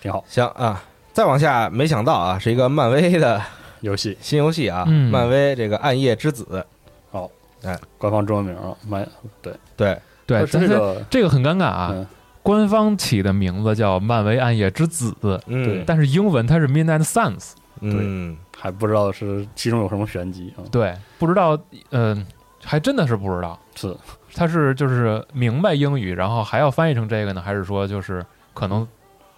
[0.00, 0.24] 挺好。
[0.28, 0.82] 行啊，
[1.12, 3.40] 再往下，没想到啊，是一个漫威的
[3.80, 4.16] 游戏。
[4.20, 5.10] 新游戏啊，嗯。
[5.10, 6.64] 漫威这个《暗夜之子
[7.10, 7.30] 哦，
[7.62, 7.78] 哎。
[7.98, 9.06] 官方中文名啊，漫
[9.40, 11.90] 对》，对，对，但是这个这个很尴尬啊。
[11.92, 12.06] 嗯。
[12.42, 15.10] 官方起的名字叫《漫威暗夜之子》，
[15.46, 17.52] 嗯，但是英文它是 Midnight Suns。
[17.80, 20.62] 嗯，还不知道是其中有什么玄机啊。
[20.70, 21.58] 对，不知道，
[21.90, 22.26] 嗯、
[22.62, 23.96] 还真的是不知道，是。
[24.36, 28.86] 他是就是明白英语，然后还要翻译成这个呢，还是说就是可能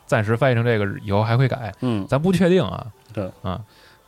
[0.07, 2.87] 暂时翻译成这个，以后还会改，嗯，咱不确定啊。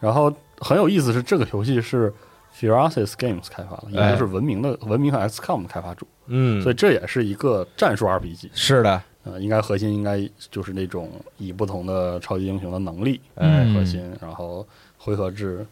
[0.00, 2.10] 然后很有意思是这个游戏是
[2.56, 8.48] Firaxis Games 开发的，也哎就是文明的文明和 XCOM 的开发主，嗯，所以这也是一个战术 RPG。
[8.54, 15.66] 是的，呃，应该核心应该就是那种以不同的超级英雄的能力为核心，然后回合制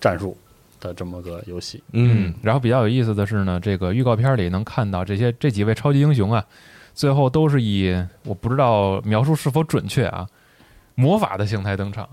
[0.00, 0.34] 战术
[0.80, 1.82] 的这么个游戏。
[1.92, 6.42] 嗯，然后比较有意思的是呢，这个预告片里能看到这些这几位超级英雄啊，
[6.94, 10.26] 最后都是以我不知道描述是否准确啊，
[10.94, 12.08] 魔法的形态登场。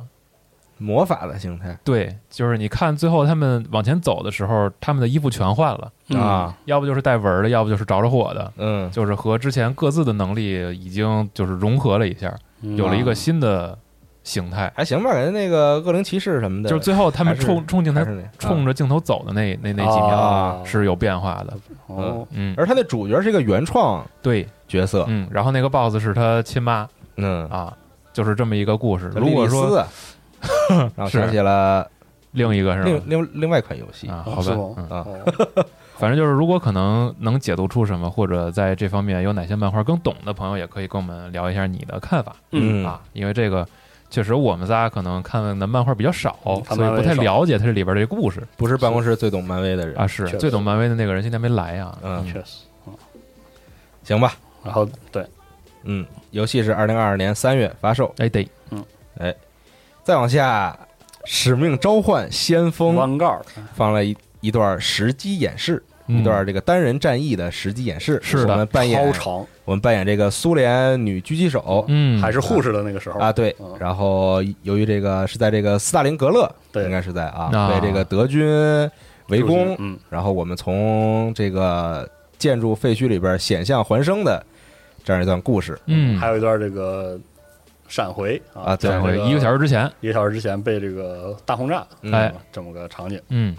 [0.77, 1.77] 魔法的形态。
[1.83, 12.75] 对，就是你看最后他们往前走的时候，他们的衣服全换了，啊，要不就是带纹儿的，要不就是着着火的，嗯，就是和之前各自的能力已经就是融合了一下，嗯。
[12.75, 13.77] 有了一个新的
[14.23, 14.71] 形态。
[14.75, 18.01] 还行吧，感觉那个恶灵骑士什么的，就是最后他们冲冲镜头
[18.37, 21.53] 冲着镜头走的那那那几秒啊是有变化的。
[21.87, 26.87] 哦，嗯，而他那主角是一个原创对，角色，嗯，然后那个 BOSS 是他亲妈。
[27.17, 27.71] 嗯，啊，
[28.11, 29.09] 就是这么一个故事。
[29.15, 29.85] 如果说
[30.95, 31.89] 让我想起了
[32.31, 32.89] 另一个是吧？
[32.89, 34.07] 另另另外一款游戏。
[34.07, 35.65] 啊，哦好吧，嗯，啊，哦
[35.97, 42.35] 反正就是如果可能能解读出什么，或者在这方面有哪些漫画更懂的朋友，也可以跟我们聊一下你的看法。
[42.51, 42.85] 嗯。
[42.85, 43.67] 啊，因为这个。
[44.07, 46.37] 确实，我们仨可能看的漫画比较少，
[46.69, 48.41] 所以不太了解它这里边这个故事。
[48.55, 49.97] 不是办公室最懂漫威的人。
[49.97, 50.05] 啊。
[50.05, 51.97] 是最懂漫威的那个人，今天没来啊。
[52.03, 52.23] 嗯。
[52.25, 52.63] 确实。
[54.03, 55.25] 行吧，然后对，
[55.83, 58.47] 嗯，游戏是二零二二年三月发售，哎对，
[60.05, 60.77] 再往下，
[61.25, 62.95] 《使命召唤：先锋》
[63.73, 66.19] 放了一一段实机演示，嗯。
[66.19, 68.51] 一段这个单人战役的实机演示，是的。
[68.51, 73.19] 我们扮演超长，我们扮演这个苏联女狙击手嗯，还是护士的那个时候。
[73.19, 73.55] 啊，对。
[73.59, 76.83] 嗯，然后由于这个是在这个斯大林格勒，对。
[76.83, 77.71] 应该是在啊，啊。
[77.71, 78.47] 被这个德军
[79.29, 84.45] 围攻，嗯，然后我们从这个建筑废墟里边险象环生的
[85.03, 87.19] 这样一段故事，嗯，还有一段这个
[87.87, 93.55] 闪回啊对在这个上回一个小时之前，一个小时之前被这个大轰炸，嗯哎这么个场景，嗯，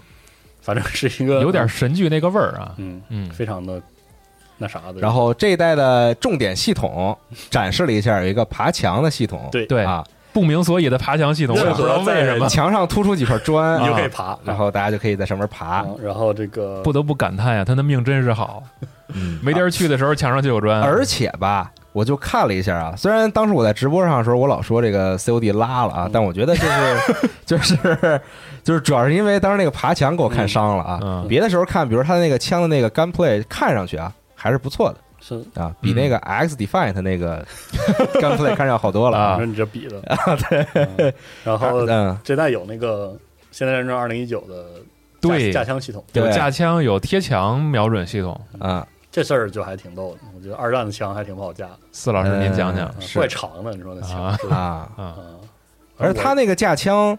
[0.61, 2.73] 反正是一个有点神剧那个味儿啊。
[2.77, 3.81] 嗯嗯，非常的
[4.57, 4.99] 那啥的。
[4.99, 7.17] 然后这一代的重点系统
[7.49, 15.81] 展示了一下，有一个爬墙的系统，对对啊，不明所以的爬墙系统，我也不知道为什么，墙上突出几块砖， 你就可以啊爬，然后大家就可以在上面爬。
[15.81, 18.61] 嗯然后这个不得不感叹呀，他的命真是好，
[19.13, 28.21] 嗯，没地儿去的时候墙上就有砖，而且吧，我就看了一下啊，虽然当时我在直播上的时候，我老说这个 COD 拉了啊，但我觉得就是 就是
[28.63, 30.99] 就是主要是因为当时那个爬墙给我看伤了啊。
[31.01, 37.43] 嗯别的时候看，比如他的那个枪的那个 gunplay，看上去啊还是不错的是，啊，比那个 X Defiant 那个
[38.21, 40.37] gunplay 看上去要好多了啊反正你这比的 啊
[40.95, 41.13] 对。
[41.43, 43.07] 然后嗯，这代有那个
[43.49, 44.65] 《现代战争二零一九》的
[45.19, 45.51] 对。
[45.51, 46.21] 架架枪系统，对。
[46.23, 48.39] 有架枪，有贴墙瞄准系统。
[48.59, 48.85] 啊，
[49.17, 50.19] 这事儿就还挺逗的。
[50.35, 55.15] 我觉得二战的枪还挺不好架的，四老师，您讲讲怪长的，你说那枪啊啊，
[55.97, 57.17] 而他那个架枪，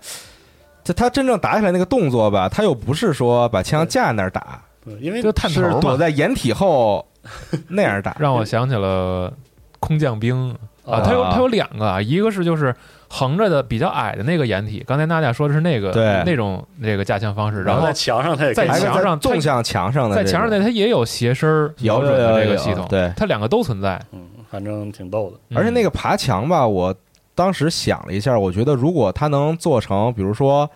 [0.85, 4.63] 就他真正打起来那个动作吧，他又不是说把枪架那儿打，
[5.01, 7.05] 因为就探是躲，在掩体后
[7.67, 8.17] 那样打。
[8.21, 9.33] 让我想起了
[9.81, 10.57] 空降兵
[10.87, 12.73] 啊，他有他有两个啊，一个是就是
[13.09, 16.23] 横着的比较矮的那个掩体，刚才娜姐说的是那个对。
[16.27, 23.11] 那种那个架枪方式，然后在墙上它也在墙上纵向墙上的，在墙上那它也有斜身儿瞄准的这个系统，对。
[23.17, 25.57] 它两个都存在，嗯，反正挺逗的。
[25.57, 26.95] 而且那个个爬墙吧，我
[27.35, 30.69] 当时想了一下，我觉得如果它能做成，比如说，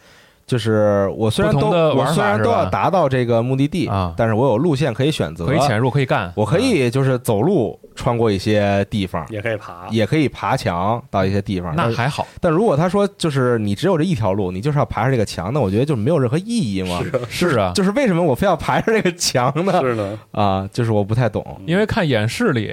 [0.46, 4.14] 就是我虽然都我虽然都要达到这个目的地啊。
[4.16, 11.74] 但是我有路线可以选择，可以潜入可以干，我可以就是走路穿过一些地方，也可以爬，也可以爬墙到一些地方。
[11.76, 17.00] 那还好，但如果他说就是你只有这一条路，你就是要爬上这个墙，那我觉得就没有任何意义嘛。
[17.28, 19.80] 是啊， 就是为什么我非要爬上这个墙呢？
[19.80, 21.60] 是呢，啊，就是我不太懂。
[21.66, 22.72] 因为看演示里，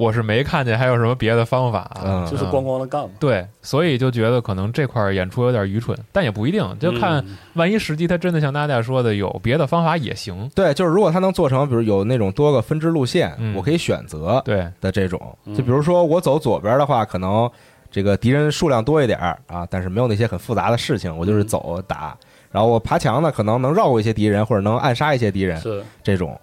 [0.00, 3.10] 我是没看见还有什么别的方法，嗯就是光光的干嘛。
[3.20, 7.36] 对，所以就觉得可能这块儿演出有点愚蠢，但也不一定，就看嗯。
[7.52, 10.50] 万一实际他真的像大家说的有别的方法也行。
[10.54, 13.54] 对，就是如果他能做成，比如有那种多个分支路线，嗯。
[13.54, 15.20] 我可以选择对，的这种。
[15.44, 15.54] 嗯。
[15.54, 17.50] 就比如说我走左边的话，可能
[17.90, 22.16] 这个敌人数量多一点儿啊，但是没有那些很复杂的事情，我就是走打。
[22.50, 25.84] 然后我爬墙呢，可能能绕过一些敌人，或者能暗杀一些敌人，是。
[26.02, 26.40] 这种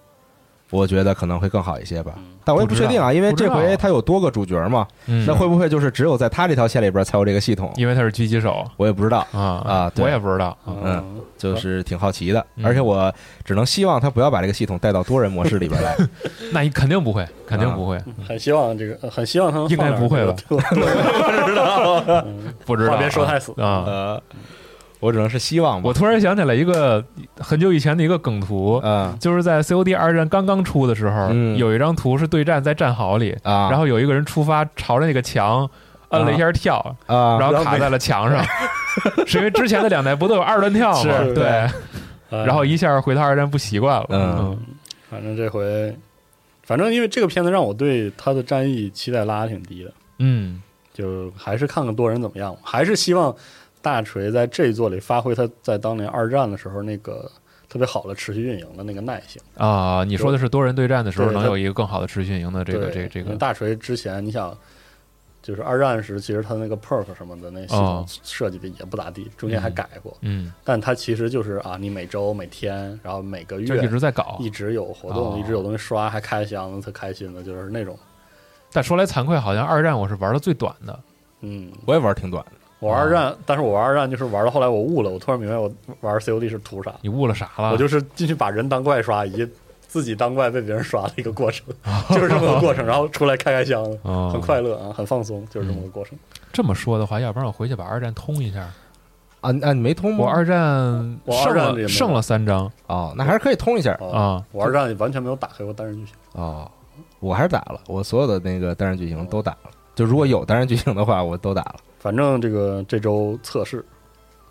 [0.70, 2.14] 我觉得可能会更好一些吧。
[2.18, 2.24] 嗯。
[2.44, 7.72] 但我也不确定啊，因为这回他有多个主角嘛，嗯，那会不会就是只有在他这条线里边才有这个系统？
[7.76, 8.66] 因为他是狙击手。
[8.78, 10.06] 我也不知道，啊啊对。
[10.06, 10.58] 我也不知道。
[10.66, 12.46] 嗯，就是挺好奇的。
[12.56, 12.66] 嗯。
[12.66, 15.96] 而且我只能希望他不要把这个系统带到多人模式里边来。
[16.54, 20.34] 那你肯定不会，肯定不会，很希望这个，呃 很希望他能应该不会吧？
[20.38, 20.76] 这个 不
[21.50, 22.26] 知道，
[22.66, 22.96] 不知道。
[22.98, 23.54] 别说太死。
[23.62, 24.18] 啊！
[25.00, 25.88] 呃，我只能是希望吧。
[25.88, 27.04] 我突然想起来一个
[27.40, 29.16] 很久以前的一个梗图，嗯。
[29.20, 31.58] 就是在 COD 二战刚刚出的时候，嗯。
[31.58, 35.70] 有一张图是对战在战壕里，啊，然后有一个人出发朝着那个墙
[36.10, 38.44] 摁了一下跳，啊，然后卡在了墙上，
[39.28, 41.24] 是因为之前的两代不都有二段跳吗？
[41.24, 41.34] 是。
[41.34, 41.72] 对，哎。
[42.46, 44.08] 然后一下回到二战不习惯了。
[44.10, 44.58] 嗯。
[45.10, 45.96] 反正这回，
[46.64, 50.62] 反正因为这个片子让我对他的战役期待拉的挺低的，嗯。
[50.94, 53.34] 就还是看看多人怎么样，还是希望
[53.82, 57.30] 大锤在这一作里发挥他在当年二战的时候那个
[57.70, 59.42] 特别好的持续运营的那个耐性。
[59.58, 64.58] 啊，你说的是多人对战的时候能有一个更好的持续运营的这个这个这个大锤之前你想。
[65.40, 70.18] 就是二战时，其实他那个 perk 什么的那系统哦设计的也不咋地，中间还改过。
[70.20, 74.50] 嗯，但它其实就是啊，你每周、每天，然后每个月一直在搞一。
[74.50, 77.98] 直有活动，哦一直有东西刷，还开箱子，特开心的，就是那种，
[78.74, 81.00] 但说来惭愧，好像二战我是玩的最短的。
[81.40, 82.52] 嗯，我也玩挺短的。
[82.80, 87.72] 我玩二战，但是我玩二战就是玩到后来我悟了，我突然明白我玩 COD 是图啥，你悟了啥了？
[87.72, 89.50] 我就是进去把人当怪刷，以及
[89.88, 91.66] 自己当怪被别人刷的一个过程，
[92.10, 93.84] 就是这么个过程，然后出来开开箱
[94.32, 96.18] 很快乐啊，很放松，就是这么个过程。
[96.54, 98.62] 这么说的话，要不然我回去把二战通一下。
[99.42, 100.26] 啊啊，你没通吗？
[100.26, 106.70] 我二战我二战也没了三张哦，那还是可以通一下啊啊，我二战完全没有打开过单人剧情，哦。
[107.20, 109.72] 我还是打了，我所有的那个单人剧情都打了。
[109.96, 111.76] 就如果有单人剧情的话，我都打了。
[112.08, 113.84] 反正这个这周测试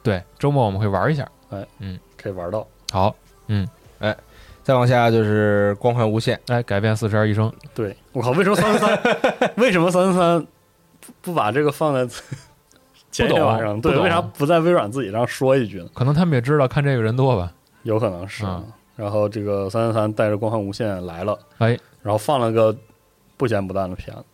[0.03, 1.27] 对，周末我们会玩一下。
[1.49, 3.17] 哎，嗯可以玩到，好，
[3.47, 3.67] 嗯，
[3.99, 4.15] 哎
[4.63, 7.51] 再往下就是光环无限，哎改变四十二医生。
[7.75, 9.53] 对我靠，为什么三三三？
[9.57, 10.47] 为什么三三三
[11.01, 12.07] 不不把这个放在
[13.11, 13.81] 前一天晚上？
[13.81, 15.89] 对，为啥不在微软自己上说一句呢？
[15.95, 17.51] 可能他们也知道看这个人多吧。
[17.85, 18.45] 有可能是。
[18.45, 18.63] 嗯
[18.97, 22.77] 然后这个三三三带着光环无限来了，哎，然后放了个
[23.37, 24.25] 不咸不淡的片子，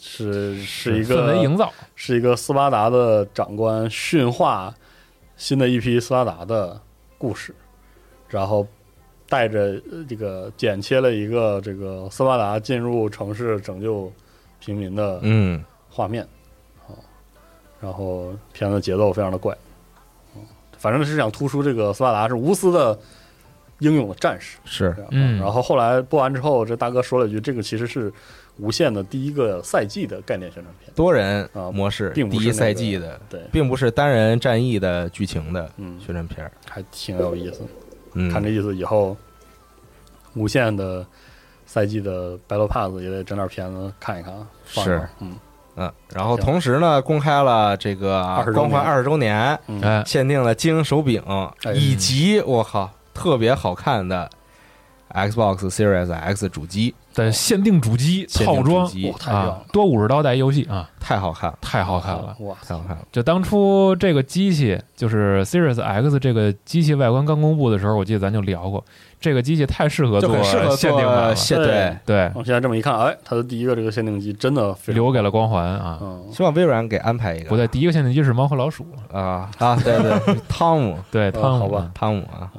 [0.00, 1.72] 是是一个氛围营造。
[1.94, 4.72] 是一个斯巴达的长官驯化
[5.36, 6.80] 新的一批斯巴达的
[7.18, 7.54] 故事，
[8.28, 8.66] 然后
[9.28, 14.12] 带着呃这个剪切了一个这个斯巴达进入城市拯救
[14.60, 16.26] 平民的嗯，画面
[16.86, 16.94] 啊，
[17.80, 19.56] 然后片子节奏非常的怪，
[20.34, 20.42] 嗯
[20.78, 22.98] 反正是想突出这个斯巴达是无私的
[23.80, 24.58] 英勇的战士。
[24.64, 28.12] 是嗯然后后来播完之后，这大哥说了一句：“这个其实是
[28.58, 30.92] 无限的第一个赛季的概念宣传片。
[30.94, 36.50] 多人啊模式，并不是第一赛季的，”对，并不是单人战役的剧情的嗯，宣传片儿。
[36.68, 37.60] 还挺有意思。
[38.14, 39.16] 嗯，看这意思，以后
[40.34, 41.06] 无限的
[41.66, 44.98] 赛季的 Battle Pass 也得整点片子看一看啊，放一是。
[44.98, 45.36] 放嗯。
[45.80, 48.54] 嗯，然后同时呢，公开了这个20周年。
[48.54, 49.56] 光环二十周年
[50.04, 51.22] 限定了精英手柄，
[51.62, 51.72] 哎。
[51.72, 54.28] 以及我靠特别好看的
[55.10, 56.92] Xbox Series X 主机，
[57.24, 62.36] 的限定主机套装哇，太亮啊了，，多五十刀带游戏啊，太好看了，太好看了。
[62.40, 63.02] 哇太好看了。
[63.10, 68.84] 就当初这个机器，就是 Series X 这个机器外观刚公布的时候，我记得咱就聊过，
[69.20, 70.42] 这个机器太适合做
[70.76, 75.98] 限定版了，对对，我现在这么一看，哎，它的第一个这个限定机真的留给了光环啊。
[76.00, 77.48] 嗯，希望微软给安排一个。
[77.48, 80.98] 不对，第一个限定机是猫和老鼠，啊啊，对对，汤姆。
[81.10, 81.58] 对，汤姆。
[81.58, 81.90] 好吧。
[81.94, 82.50] 汤姆啊，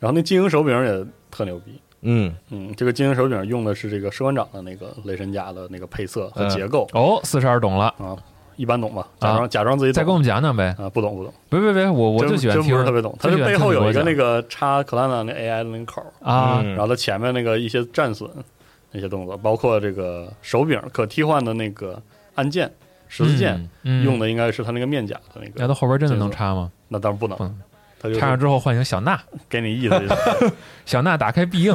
[0.00, 1.80] 然后那精英手柄也特牛逼。
[2.02, 6.50] 嗯，嗯，这个精英手柄用的是这个士官长的那个雷神甲的那个配色和嗯。
[6.50, 8.16] 结构、哦，四十二懂了，啊，
[8.56, 9.06] 一般懂吧？
[9.20, 9.94] 假装、假装自己懂。
[10.00, 10.74] 再给我们讲讲呗。
[10.78, 13.16] 啊，不懂不懂，别别别，我我真就喜欢听真不是特别懂。
[13.20, 16.68] 它这背后有一个那个插克兰纳那 AI 的那个口儿，啊，嗯。
[16.70, 18.30] 然后它前面那个一些战损
[18.92, 22.00] 那些动作，包括这个手柄可替换的那个
[22.36, 22.70] 按键
[23.08, 26.70] 十字键，嗯，用的应该是它那个面甲的那个那，它后边真的能插吗？
[26.88, 27.36] 那当然不能
[28.18, 30.52] 插上之后唤醒小娜，给你意思意思，
[30.86, 31.74] 小娜打开必应，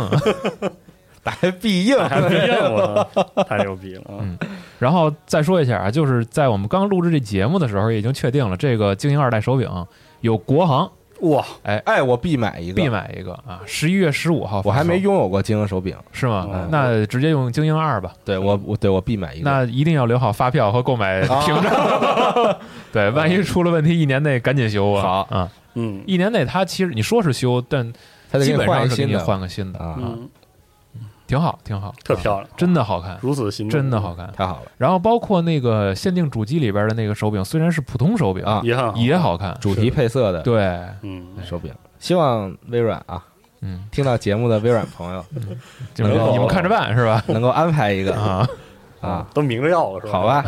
[1.23, 4.19] 打开必应，还不一样，我太牛逼了啊！
[4.21, 4.37] 嗯
[4.79, 9.69] 然后再说一下啊，就是在我们刚录制这节目的时候，已经确定了这个精英二代手柄
[10.19, 16.67] 有国行哇，哎，我必买一个，必买一个啊，十一月十五号，我还没拥有过精英手柄，是吗嗯？
[16.69, 18.11] 那直接用精英二吧。
[18.25, 19.49] 对我我对我必买一个。
[19.49, 21.71] 那一定要留好发票和购买凭证，
[22.91, 25.01] 对，万一出了问题，一年内赶紧修啊！
[25.01, 27.91] 好啊，嗯一年内它其实你说是修，但
[28.31, 30.29] 他得换一新的上是给你换个新的，啊，嗯，
[31.27, 34.31] 挺好，挺好，特漂亮，真的好看，如此心动，真的好看。
[34.35, 40.63] 太好了，然后包括那个限定主机里边的那个手柄，虽然是普通手柄啊也好，也好看，主题配色的对，
[41.01, 41.71] 嗯，手柄。
[41.99, 43.23] 希望微软啊，
[43.61, 45.25] 嗯，听到节目的微软朋友
[45.95, 47.23] 就是你们看着办是吧？
[47.27, 48.47] 能够安排一个啊，
[48.99, 50.11] 啊，都明着要了是吧？
[50.11, 50.45] 好吧啊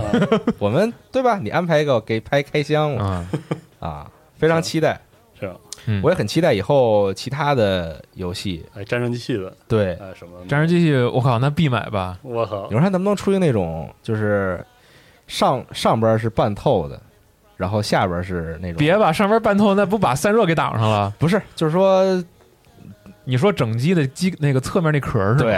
[0.59, 1.37] 我们对吧？
[1.41, 3.41] 你安排一个给拍开箱嘛嗯
[3.79, 4.99] 啊，非常期待。
[5.39, 5.55] 是吧？
[5.87, 12.17] 嗯，我也很期待以后其他的游戏，哎，战争机器的，对，哎，什么战争机器，我靠，那必买吧？
[12.23, 14.65] 我靠你，说它能不能出一个那种，就是
[15.27, 16.99] 上上边是半透的，
[17.57, 21.13] 然后下边是那种别把上边半透，那不把散热给挡上了？
[21.19, 22.23] 不是，就是说
[23.23, 25.39] 你说整机的机那个侧面那壳是吧？
[25.43, 25.53] 对，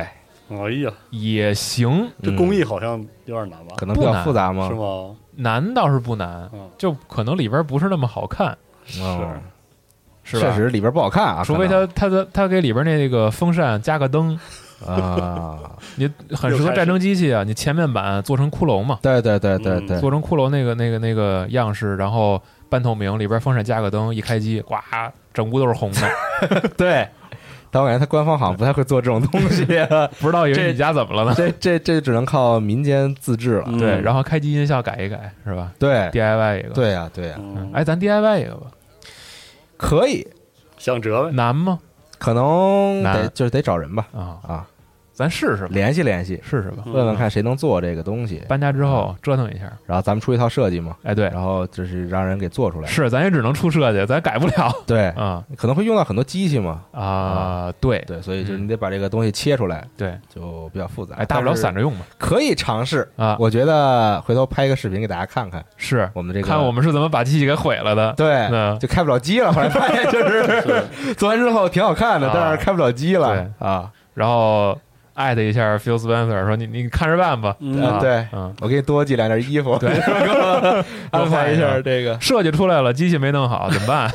[0.57, 3.75] 哎呀，也行，这嗯工艺好像有点难吧？
[3.78, 4.75] 可能比较难复杂吗是？
[4.75, 5.15] 吗？
[5.36, 8.57] 难倒是不难嗯，就可能里边不是那么好看，
[8.99, 9.39] 嗯
[10.30, 10.51] 是吧？
[10.51, 14.38] 确实里边不好看啊，除非可他他的他给里边那个风扇加个灯，
[14.86, 15.57] 啊，
[15.95, 17.43] 你很适合战争机器啊。
[17.43, 24.75] 你前面板做成骷髅嘛，对对对对嗯对，做成骷髅那个那个那个样式，然后半透明，里边风扇加个灯，一开机，呱，
[25.34, 27.07] 整屋都是红的， 对。
[27.69, 29.65] 但我感觉他官方好像不太会做这种东西，
[30.21, 31.34] 不知道以为这你家怎么了呢？
[31.36, 33.65] 这这这只能靠民间自制了。
[33.67, 38.67] 嗯对，然后开机音效改一改，是吧对？DIY 一个，，对呀对呀，嗯，哎，咱 DIY 一个吧，
[39.78, 40.28] 可以，
[40.78, 41.80] 想折呗，难吗？
[42.19, 43.32] 可能得难。
[43.34, 44.07] 就是得找人吧。
[44.13, 44.67] 啊，啊，
[45.18, 46.84] 咱试试吧，联系联系，试试吧。
[46.86, 52.88] 嗯问问看谁能做这个东西，搬家之后折腾一下，然后咱们出一套设计嘛，哎，对，然后就是让人给做出来。
[52.88, 54.72] 是，咱也只能出设计，咱改不了。
[54.86, 55.43] 对，啊。
[55.57, 57.97] 可能会用到很多机器嘛，啊，对。
[58.05, 58.63] 对，所以就是嗯。
[58.63, 61.15] 你得把这个东西切出来，对，就比较复杂。
[61.15, 63.36] 哎，大不了散着用嘛，可以尝试啊。
[63.39, 65.65] 我觉得回头拍一个视频给大家看看。
[65.78, 66.07] 是。
[66.13, 68.13] 我们这个，看我们是怎么把机器给毁了的。
[68.15, 68.34] 对。
[68.51, 68.78] 嗯。
[68.78, 69.51] 就开不了机了。
[69.51, 70.86] 后来发现就是。
[71.18, 72.34] 做完之后挺好看的，啊。
[72.36, 73.36] 但是开不了机了。
[73.36, 73.68] 对。
[73.68, 73.91] 啊。
[74.13, 74.78] 然后
[75.18, 79.89] 艾特一下 Phil Spencer 说你你看着办吧，嗯啊对嗯，我给你多寄两件衣服，对。
[81.09, 84.11] 安排一下这个，设计出来了，机器没弄好怎么办？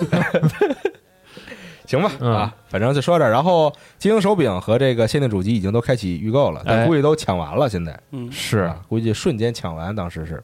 [1.86, 2.32] 行吧嗯。
[2.32, 3.28] 啊，反正就说这。
[3.28, 7.98] 然后精英手柄和这个限定主机已经都开启预购了，但哎估计都抢完了，现在。
[8.12, 8.30] 嗯。
[8.30, 8.58] 是。
[8.60, 10.40] 啊，估计瞬间抢完，当时是，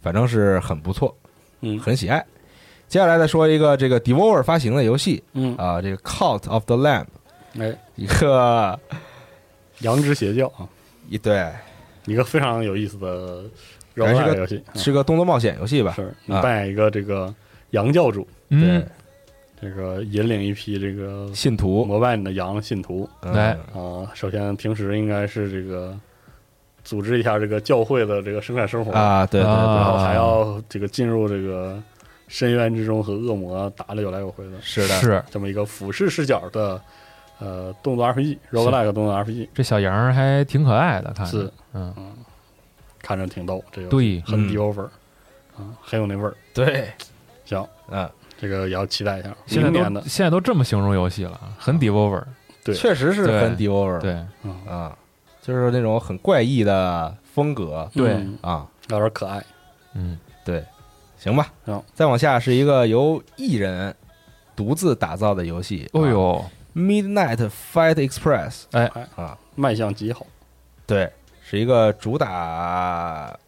[0.00, 1.12] 反正是很不错，
[1.62, 1.76] 嗯。
[1.80, 2.24] 很喜爱。
[2.86, 7.06] 接下来再说一个这个 Devolver 发行的游戏嗯，啊，这个 Cult of the Lamb，
[7.58, 8.78] 哎，一个
[9.82, 10.66] 羊之邪教啊，
[11.08, 11.48] 一对。
[12.06, 13.44] 一个非常有意思的
[13.94, 15.92] 感觉是个游戏，啊是个动作冒险游戏吧？
[15.92, 17.32] 是你啊扮演一个这个
[17.70, 18.86] 羊教主，对嗯，，
[19.60, 23.08] 这个引领一批这个信徒，膜拜你的羊信徒。
[23.20, 23.32] 嗯。
[23.32, 24.10] 来啊。
[24.14, 25.96] 首先，平时应该是这个
[26.82, 31.80] 组织一下这个教会的这个生产生活，啊，对对，然后还要这个进入这个
[32.26, 34.60] 深渊之中和恶魔打的有来有回的。
[34.60, 35.22] 是的，是。
[35.30, 36.82] 这么一个俯视视角的
[37.42, 41.32] 呃动作 RPG roguelike 动作 RPG 这小羊还挺可爱的，看着。
[41.32, 41.94] 是，嗯，
[43.00, 44.48] 看着挺逗，这个对很嗯。
[44.48, 44.84] d over
[45.56, 46.34] 啊，很有那味儿。
[46.54, 46.92] 对，
[47.44, 50.00] 行，嗯，这个也要期待一下现在明年的。
[50.00, 52.22] 都，现在都这么形容游戏了，很 devolver，
[52.62, 52.74] 对。
[52.74, 54.96] 确实是很 d over，对，嗯，啊，
[55.40, 58.12] 就是那种很怪异的风格对。
[58.12, 59.44] 嗯啊，有点可爱。
[59.94, 60.64] 嗯，对，
[61.18, 61.52] 行吧。
[61.66, 63.94] 行，再往下是一个由艺人
[64.54, 66.00] 独自打造的游戏，啊。
[66.00, 68.90] 哦呦，，Midnight Fight Express，哎。
[69.16, 70.26] 啊，卖相极好。
[70.86, 71.10] 对，
[71.44, 73.38] 是一个主打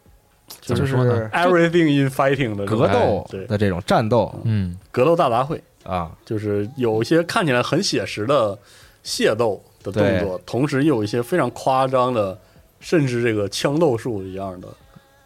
[0.61, 3.45] 怎就是么说呢，everything in fighting 的这种格斗对。
[3.45, 4.33] 的这种战斗。
[4.43, 8.57] 嗯，格斗大杂烩，啊，就是有一些看起来很写实的
[9.03, 12.39] 械斗的动作，同时又有一些非常夸张的，
[12.79, 14.75] 甚至这个枪斗术一样的这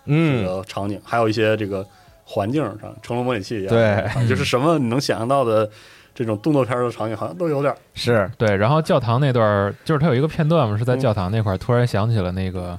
[0.06, 1.86] 嗯，个场景，还有一些这个
[2.26, 4.28] 环境上成龙模拟器一样对。
[4.28, 5.70] 就是什么你能想象到的
[6.20, 7.74] 这种动作片的场景，好像都有点。
[7.94, 8.54] 是对。
[8.58, 12.74] 然后教堂那段，就是它有一个片段嘛，是在嗯教堂那块儿，突然想起了那个《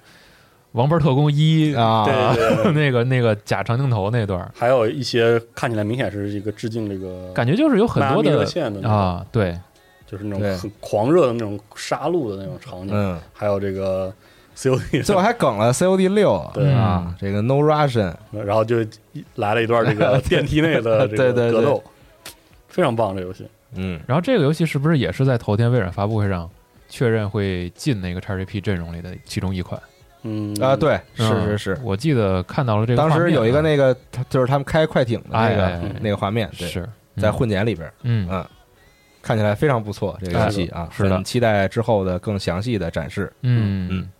[0.72, 9.58] 王牌特工一》啊，对对对， 那个那个假长镜头那段，还有一些看起来明显是一个致敬这个感觉就是有很多的线的啊，对，
[10.06, 14.12] 就是那种很狂热的那种杀戮的那种场景，嗯，还有这个
[14.54, 16.50] COD， 最后还梗了 COD 六。
[16.52, 16.70] 对。
[16.72, 18.82] 啊，这个 No Russian，然后就
[19.12, 21.52] 一来了一段这个 电梯内的这个对对对。
[21.52, 21.82] 格斗，
[22.70, 23.46] 非常棒这游戏。
[23.74, 26.48] 嗯，然后这个游戏是不是也是在头天微软发布会上
[26.88, 29.80] 确认会进那个 XGP 阵容里的其中一款？
[30.22, 30.52] 嗯。
[30.60, 31.44] 啊，，对，是嗯。
[31.44, 32.96] 是是，我记得看到了这个。
[32.96, 33.94] 当时有一个那个，
[34.28, 38.28] 就是他们开快艇的那个那个画面，对，是在混剪里边，嗯。
[38.30, 38.44] 嗯，
[39.22, 41.14] 看起来非常不错，这个游戏啊，是的。
[41.14, 43.32] 很期待之后的更详细的展示。
[43.42, 43.88] 嗯。
[43.90, 44.10] 嗯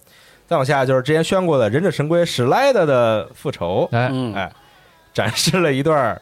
[0.47, 4.09] 再往下就是之前宣过的《忍者神龟史莱德的复仇》，哎。
[4.13, 4.53] 嗯，哎，
[5.13, 6.21] 展示了一段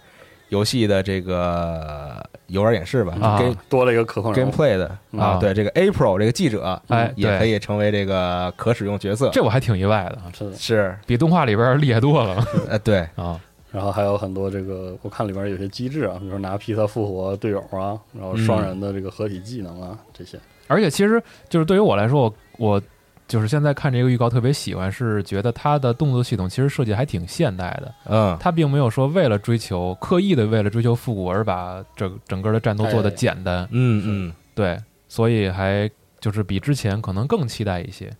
[0.48, 3.40] 游戏的这个游玩演示吧啊。
[3.68, 4.50] 多了一个可控人物。
[4.50, 7.24] gameplay 的嗯啊，对这个 April 这个记者，哎对。
[7.24, 10.16] 也可以成为这个可使用角色，这我还挺意外的。
[10.16, 10.98] 啊，是的，是。
[11.06, 12.44] 比动画里边厉害多了。
[12.68, 13.40] 呃对，啊。
[13.70, 20.38] 然后还有很多这个，我看里边有些机制啊，比如说拿披萨复活队友啊，然后双人的这个合体技能啊，这些。
[20.68, 22.82] 而且其实就是对于我来说，我我
[23.28, 27.94] 就是现在看这个预告特别喜欢，是觉得它的动作系统其实设计还挺现代的。
[28.06, 33.12] 嗯，它并没有说为了追求刻意的为了追求复古而把整整个的战斗做的哎。
[33.12, 34.76] 简单，嗯嗯，对，
[35.08, 38.10] 所以还就是比之前可能更期待一些。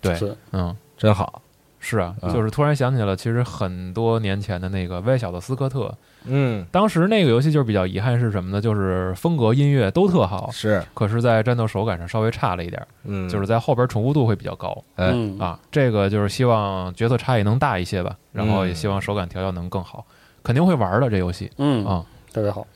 [0.00, 0.36] 对，是。
[0.50, 1.40] 嗯，真好，
[1.78, 2.34] 是啊，嗯。
[2.34, 5.96] 就是突然想起了，其实很多年前的那个微小的斯科特，
[6.26, 8.60] 嗯，当时那个游戏就是比较遗憾是什么呢？
[8.60, 14.72] 就是风格、音乐都特好，是，可是，在战斗手感上稍微差了一点儿，嗯，就是在后边重复度会比较高。
[14.96, 15.10] 哎。
[15.12, 15.58] 嗯，啊。
[15.70, 20.04] 这个就是希望角色差异能大一些吧，然后也希望手感调教能更好，
[20.42, 21.50] 肯定会玩的这游戏。
[21.58, 21.84] 嗯。
[21.86, 22.04] 啊。
[22.32, 22.66] 特别好。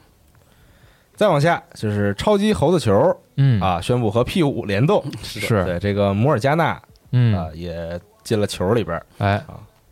[1.17, 6.81] 再往下就是超级猴子球嗯，啊，宣布和 P 五联动，是，对这个摩尔加纳
[7.11, 9.45] 嗯，啊也进了球里边儿，哎，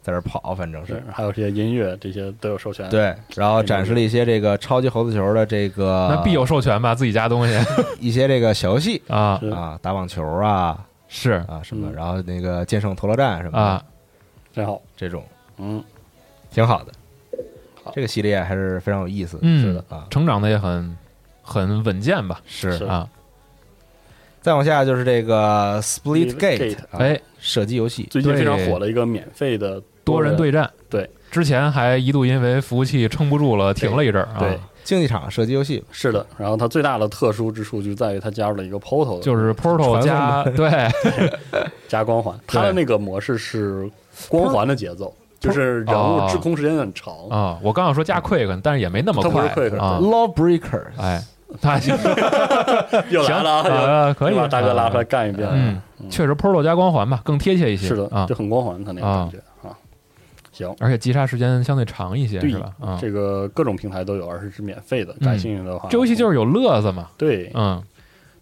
[0.07, 7.53] 在这跑，反正是是，还有这些音乐，这些都有授权。，对，然后展示了一些这个超级猴子球的这个那必有授权吧，自己家东西
[7.99, 13.85] 一些这个小游戏 啊，啊，打网球啊是啊什么，嗯然后那个剑圣陀螺战什么的啊，
[14.53, 14.81] 真好。
[14.97, 15.25] 这种
[15.59, 15.83] 嗯，
[16.53, 16.93] 挺好的
[17.83, 17.91] 好。
[17.93, 20.97] 这个系列还是非常有意思，嗯，是的啊，成长的也很
[21.43, 23.09] 很稳健吧，是是啊，
[24.41, 36.25] 再往下就是这个 Split 啊哎，射击游戏，最近非常火的一个免费的多人对战，对，之前还一度因为服务器撑不住了，停了一阵儿啊，对，竞技场射击游戏，是的。
[36.39, 40.89] 然后它最大的特殊之处就在于它加入了一个 Portal，就是 Portal 加 对。
[41.89, 42.39] 加光环。
[42.47, 43.91] 它的那个模式是
[44.29, 47.13] 光环的节奏，就是人物滞空时间很长。
[47.29, 51.23] 啊，我刚要说加 Quick，但是也没那么它不是快 Quick，啊，Lawbreakers，哎，
[51.61, 51.97] 他 行
[53.11, 54.37] 又来了行啊，啊可以。
[54.37, 55.49] 把大哥拉出来干一遍。
[55.53, 58.27] 嗯，确实 Portal 加光环吧，更贴切一些，是的，啊。
[58.27, 59.39] 就，很光环，他那个感觉。
[59.39, 59.43] 啊。
[60.57, 62.73] 行，而且击杀时间相对长一些，是吧？
[62.81, 65.13] 啊，这个各种平台都有，而且是免费的。
[65.21, 67.83] 嗯感兴趣的话，这游戏就是有乐子嘛，对嗯，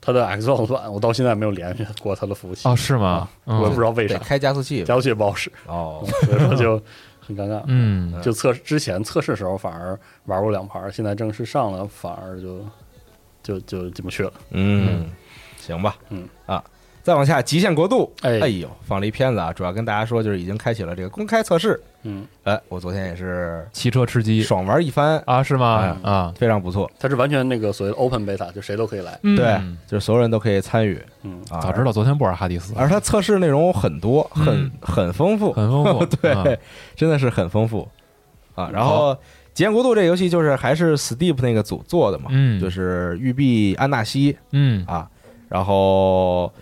[0.01, 3.29] 它的 Xbox 版，我到现在没有连续过它的服务器哦，是吗？
[3.45, 6.81] 我也不嗯知道为啥，开加速器加速器也不好使，哦， 所以说就
[7.21, 7.61] 很尴尬。
[7.67, 12.65] 嗯，就测之前测试时候反而玩过两盘，现在正式上了反而就
[13.43, 14.33] 就就进不去了。
[14.51, 15.11] 嗯，
[15.59, 16.63] 行吧，嗯啊，
[17.03, 24.43] 再往下，极限国度，哎哎呦，放了一片子啊，主要跟大家说就是已经开启了这个公开测试，嗯，哎，我昨天也是骑车吃鸡。
[24.43, 25.97] 爽玩一番，啊，是吗？
[26.03, 29.19] 哎啊，非常不错，它是完全那个所谓的 open beta，就谁都可以来。
[29.23, 29.37] 嗯。
[29.37, 31.01] 对，就是所有人都可以参与。
[31.23, 34.71] 嗯，啊，早知道昨天不玩哈迪斯，而它测试内容很多，很嗯。
[34.81, 36.45] 很丰富，很丰富， 对啊，
[36.95, 37.89] 真的是很丰富。
[38.55, 38.71] 啊。
[38.73, 39.17] 然后
[39.55, 42.61] 极限国度》这游戏就是还是 Steep 那个组做的嘛，嗯。
[42.61, 44.37] 就是育碧安纳西。
[44.53, 44.85] 嗯。
[44.87, 45.09] 啊，
[45.49, 46.53] 然后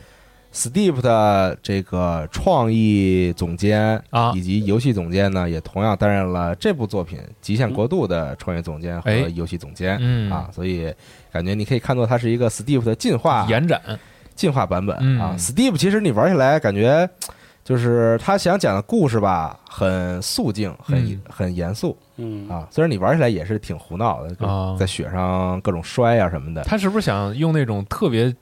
[0.53, 4.33] Steep 的这个创意总监啊。
[4.35, 9.27] 以及游戏总监呢，也同样担任了这部作品《极限国度》的创意总监和哎。
[9.35, 10.31] 游戏总监、嗯。
[10.31, 10.93] 啊，所以
[11.33, 13.81] 感觉你可以看作它是一个 Steep 的进化延展，
[14.35, 15.19] 进化版本嗯。
[15.21, 15.35] 啊。
[15.39, 17.09] Steep 其实你玩起来感觉
[17.65, 21.21] 就是他想讲的故事吧，很肃静，很、嗯。
[21.31, 22.49] 很严肃嗯。
[22.49, 22.69] 啊。
[22.71, 28.35] 虽然你玩起来也是挺胡闹的，在雪上各种摔啊什么的，他是不是想用那种特别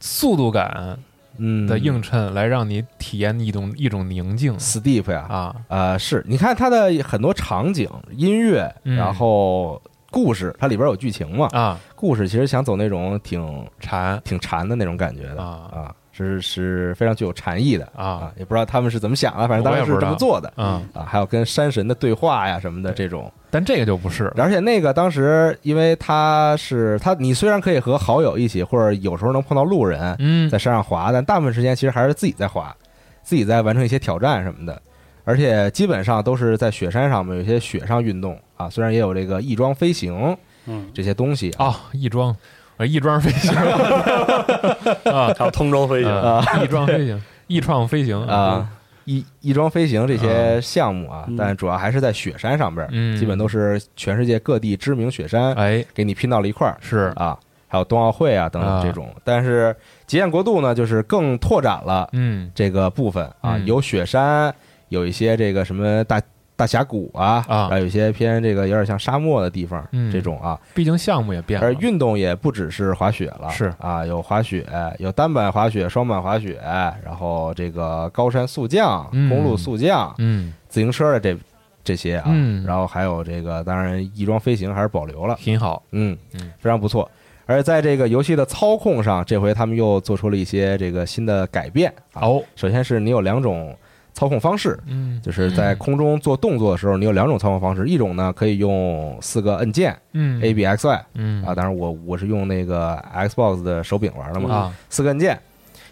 [0.00, 0.98] 速度感
[1.38, 1.66] 嗯。
[1.66, 4.56] 的映衬来让你体验一种一种宁静。
[4.58, 5.56] Steep 呀，啊？
[5.68, 8.96] 呃，是你看它的很多场景、音乐，嗯。
[8.96, 9.80] 然后
[10.10, 15.70] 故事，它里边有剧情嘛，啊，故事其实想走那种挺馋挺禅的那种感觉的啊。
[15.72, 20.80] 啊，是是非常具有禅意的啊也不知道他们是怎么想的，反正当时是这么做的啊！
[20.94, 23.30] 啊，还有跟山神的对话呀什么的这种。
[23.50, 32.74] 但这个就不是而且那个当时，因为他是他，你虽然可以和好友一起，或者有时候能碰到路人嗯在山上滑，但大部分时间其实还是自己在滑，
[33.22, 34.80] 自己在完成一些挑战什么的。
[35.24, 40.36] 而且基本上都是在雪山上面有一些雪上运动啊，虽然也有这个翼装飞行
[40.66, 42.36] 嗯，这些东西啊，哦，翼装，
[42.78, 48.68] 我翼 装飞行啊还有通州飞行，啊，翼装飞行，翼创飞行啊，
[49.04, 59.08] 翼翼装飞行这些项目啊，嗯但主要还是在雪山上边基本都是全世界各地知名雪山哎，给你拼到了一块儿是啊，还有冬奥会啊等等啊这种。
[59.24, 59.74] 但是
[60.06, 64.54] 极限国度呢，就是更拓展了嗯这个部分啊，嗯有雪山，
[64.88, 66.20] 有一些这个什么大
[66.56, 67.78] 大峡谷啊，啊。
[67.78, 70.10] 有一些偏这个有点像沙漠的地方，嗯。
[70.10, 70.58] 这种啊。
[70.74, 71.66] 毕竟项目也变了。
[71.66, 73.72] 而运动也不只是滑雪了，是。
[73.78, 74.66] 啊，有滑雪，
[74.98, 76.58] 有单板滑雪、双板滑雪，
[77.04, 79.28] 然后这个高山速降、嗯。
[79.28, 80.52] 公路速降、嗯。
[80.68, 81.38] 自行车的这
[81.84, 82.64] 这些啊，嗯。
[82.66, 85.82] 然后还有这个，当然翼装飞行还是保留了，挺好。
[85.92, 86.50] 嗯嗯。
[86.58, 87.10] 非常不错。
[87.48, 92.26] 而在这个游戏的操控上，这回他们又做出了一些这个新的改变啊。
[92.26, 92.42] 哦。
[92.56, 93.76] 首先是你有两种
[94.16, 95.20] 操控方式，嗯。
[95.22, 100.42] 就是在空中做动作的时候，你有两种操控方式，一种呢可以用四个按键嗯。
[100.42, 101.44] A B X Y 嗯。
[101.44, 104.74] 啊，当然我我是用那个 Xbox 的手柄玩的嘛，啊。
[104.88, 105.38] 四个按键，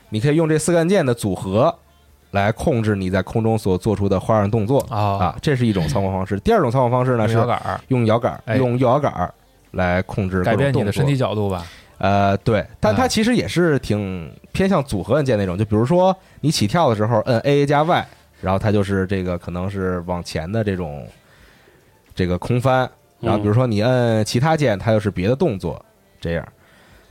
[0.09, 1.75] 你可以用这四个按键的组合
[2.31, 4.99] 来控制你在空中所做出的花样动作啊。
[4.99, 6.41] 啊，这是一种操控方式。
[6.43, 8.57] 第二种操控方式呢是摇杆用摇杆，哎。
[8.57, 9.31] 用右摇杆
[9.73, 11.67] 来控制改变你的身体角度吧
[11.99, 18.07] 呃，对，但它啊其实也是挺偏向组合按键那种，就比如说你起跳的时候摁 A 加 Y，
[18.41, 21.07] 然后它就是这个可能是往前的这种
[22.15, 22.91] 这个空翻，
[23.21, 25.83] 然后比如说你摁其他键，它又是别的动作，
[26.21, 26.47] 这样。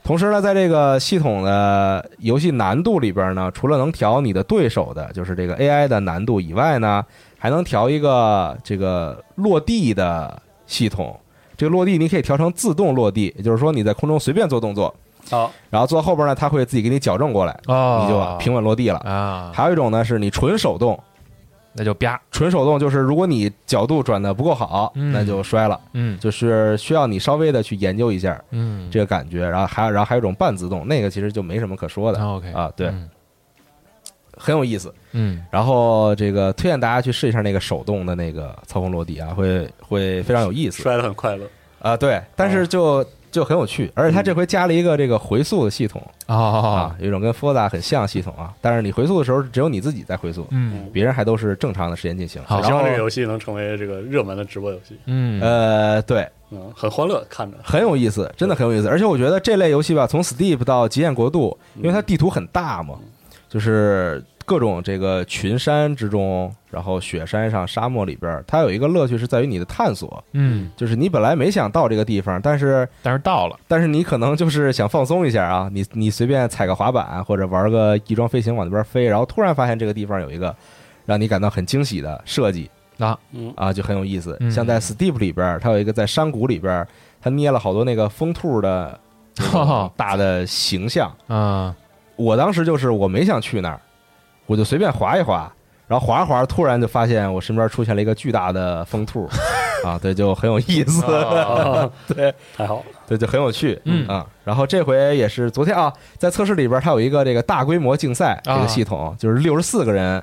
[0.03, 7.03] 同时呢，在这个系统的游戏难度里边呢，除了能调你的对手的，就是这个 AI 的难度以外呢，
[7.39, 11.17] 还能调一个这个落地的系统。
[11.63, 14.93] 这个落地你可以调成自动落地，也就是说你在空中随便做动作，
[15.29, 18.99] 好，然后坐后边呢，它会自己给你矫正过来，哦你就平稳落地了。
[18.99, 21.01] 啊，还有一种呢，是你纯手动，
[21.71, 29.47] 那就啪纯手动就是如果你角度转的不够好，嗯那就摔了，嗯就是需要你稍微的去研究一下嗯这个感觉。
[29.47, 33.09] 然后还有然后还有一种半自动，那个其实就没什么可说的，OK 啊对嗯
[34.43, 34.93] 很有意思。
[35.13, 35.41] 嗯。
[35.49, 40.83] 然后这个推荐大家去试一下那个手动的那个操控落地啊，会会非常有意思。
[40.83, 41.45] 摔得很快乐，
[41.79, 41.95] 啊。
[41.95, 46.01] 对，但是就就很有趣，而且它这回加了一个这个回溯的系统。
[46.27, 48.53] 哦啊，有一种跟 Forza 很像系统啊。
[48.61, 50.89] 但是你回溯的时候，只有你自己在回溯，嗯。
[50.91, 52.41] 别人还都是正常的时间进行。
[52.45, 52.61] 好。
[52.61, 55.41] 希望这个游戏能成为这个热门的直播游戏，嗯。
[55.41, 58.87] 呃，对，嗯，很欢乐，看着，很有意思，真的很有意思。
[58.87, 62.95] 而且我觉得这类游戏吧，从 Steep 到极限国度，因为它地图很大嘛，
[63.49, 73.59] 就是各种这个群山之中，然后雪山上、沙漠里边，它有一个乐趣是在于你的探索，嗯，就是你本来没想到这个地方，但是但是到了。
[73.67, 80.55] 但是你可能就是想放松一下啊，你你随便踩个滑板或者玩个翼装飞行往那边飞，然后突然发现这个地方有一个
[81.05, 83.17] 让你感到很惊喜的设计啊。
[83.31, 83.53] 嗯。
[83.55, 84.35] 啊，就很有意思。
[84.39, 84.51] 嗯。
[84.51, 86.85] 像在 Steep 里边，它有一个在山谷里边，
[87.21, 88.99] 它捏了好多那个风兔的
[89.95, 91.11] 大的形象。
[91.27, 91.75] 啊。
[92.15, 93.81] 我当时就是我没想去那儿，
[94.45, 95.51] 我就随便划一划，
[95.87, 99.29] 然后划着滑着，突然就发现我身边出现了一个巨大的风兔，
[99.85, 110.21] 啊，对，就很有意思，啊 对太好了，对，就很有趣，嗯啊，然后这回也是昨天啊，在测试里边它有一个这个大规模竞赛这啊个系统，就是六十四个人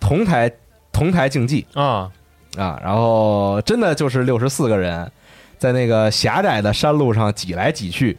[0.00, 0.50] 同台
[0.92, 2.10] 同台竞技啊
[2.56, 5.10] 啊，然后真的就是六十四个人
[5.58, 8.16] 在那个狭窄的山路上挤来挤去。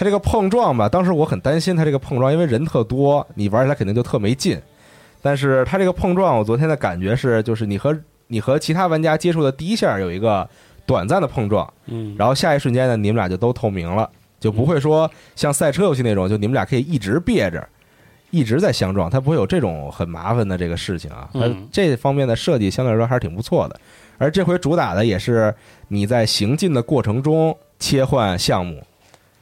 [0.00, 4.58] 它这个碰撞吧，当时我很担心它这个碰撞，因为人特多，你玩起来肯定就特没劲。
[5.20, 7.94] 但是它这个碰撞，我昨天的感觉是，就是你和
[8.28, 10.48] 你和其他玩家接触的第一下有一个
[10.86, 14.08] 短暂的碰撞，嗯，然后下一瞬间呢，你们俩就都透明了，
[14.40, 17.68] 就不会说像赛车游戏那种，就你们俩可以一直憋着，
[18.30, 21.28] 一直在相撞，它不会有这种很麻烦的这个事情啊。
[21.34, 23.78] 它嗯这方面的设计相对来说还是挺不错的。
[24.16, 25.54] 而这回主打的也是
[25.88, 28.82] 你在行进的过程中切换项目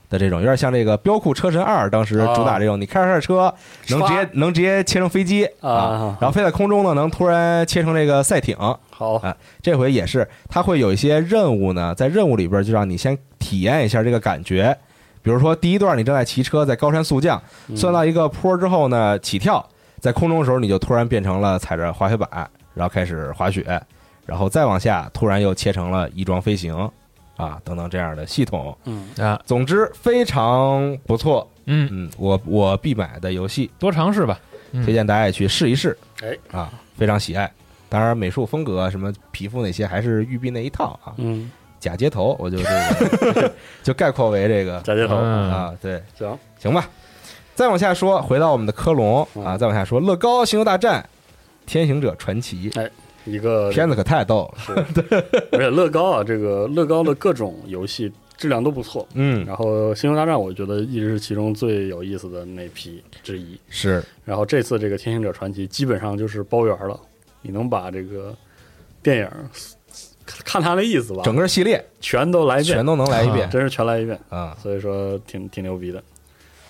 [0.09, 3.53] 的这种，有点像这个《标酷车神二》当时主打这种，你开着他的车
[3.89, 8.57] 能直接能直接切成飞机啊然后飞在空中呢能突然切成这个赛艇。
[8.91, 14.77] 好，啊这回也是，它会有一些任务呢，在任务里边就让你先体验一下这个感觉。
[15.21, 17.41] 比如说，第一段你正在骑车，在高山速降，
[17.77, 19.65] 算到一个坡之后呢，起跳，
[20.01, 22.29] 在空中的时候，你就突然变成了踩着滑雪板，
[22.73, 23.63] 然后开始滑雪，
[24.25, 26.91] 然后再往下，突然又切成了翼装飞行，
[27.39, 28.77] 啊，等等这样的系统。
[28.85, 34.39] 嗯，啊，总之非常不错，嗯，嗯，我我必买的游戏，多尝试吧。
[34.73, 35.97] 嗯推荐大家也去试一试。
[36.23, 37.51] 哎啊，非常喜爱。
[37.89, 41.15] 当然，美术风格啊什么皮肤那些还是育碧那一套啊。
[41.17, 43.51] 嗯，假街头，我就这个
[43.83, 46.87] 就概括为这个假街头嗯啊，对，行，行吧。
[47.55, 51.09] 再往下说，回到我们的科隆啊，嗯再往下说，乐高星球大战、
[51.65, 52.71] 天行者传奇，
[53.29, 54.73] 一个片子可太逗了，是，
[55.53, 59.07] 而且乐高啊，这个乐高的各种游戏质量都不错。
[59.15, 63.59] 嗯，然后《星球大战》我觉得一直是其中最有意思的那批之一。
[63.69, 64.03] 是。
[64.25, 66.99] 然后这次这个《天行者传奇》基本上就是包圆了，
[67.43, 68.35] 你能把这个
[69.03, 69.31] 电影
[70.45, 71.85] 看他的意思吧，整个系列。
[72.01, 72.77] 全都来一遍。
[72.77, 73.49] 全，都能来一遍。
[73.51, 74.19] 真是全来一遍。
[74.29, 75.99] 啊，所以说挺挺牛逼的。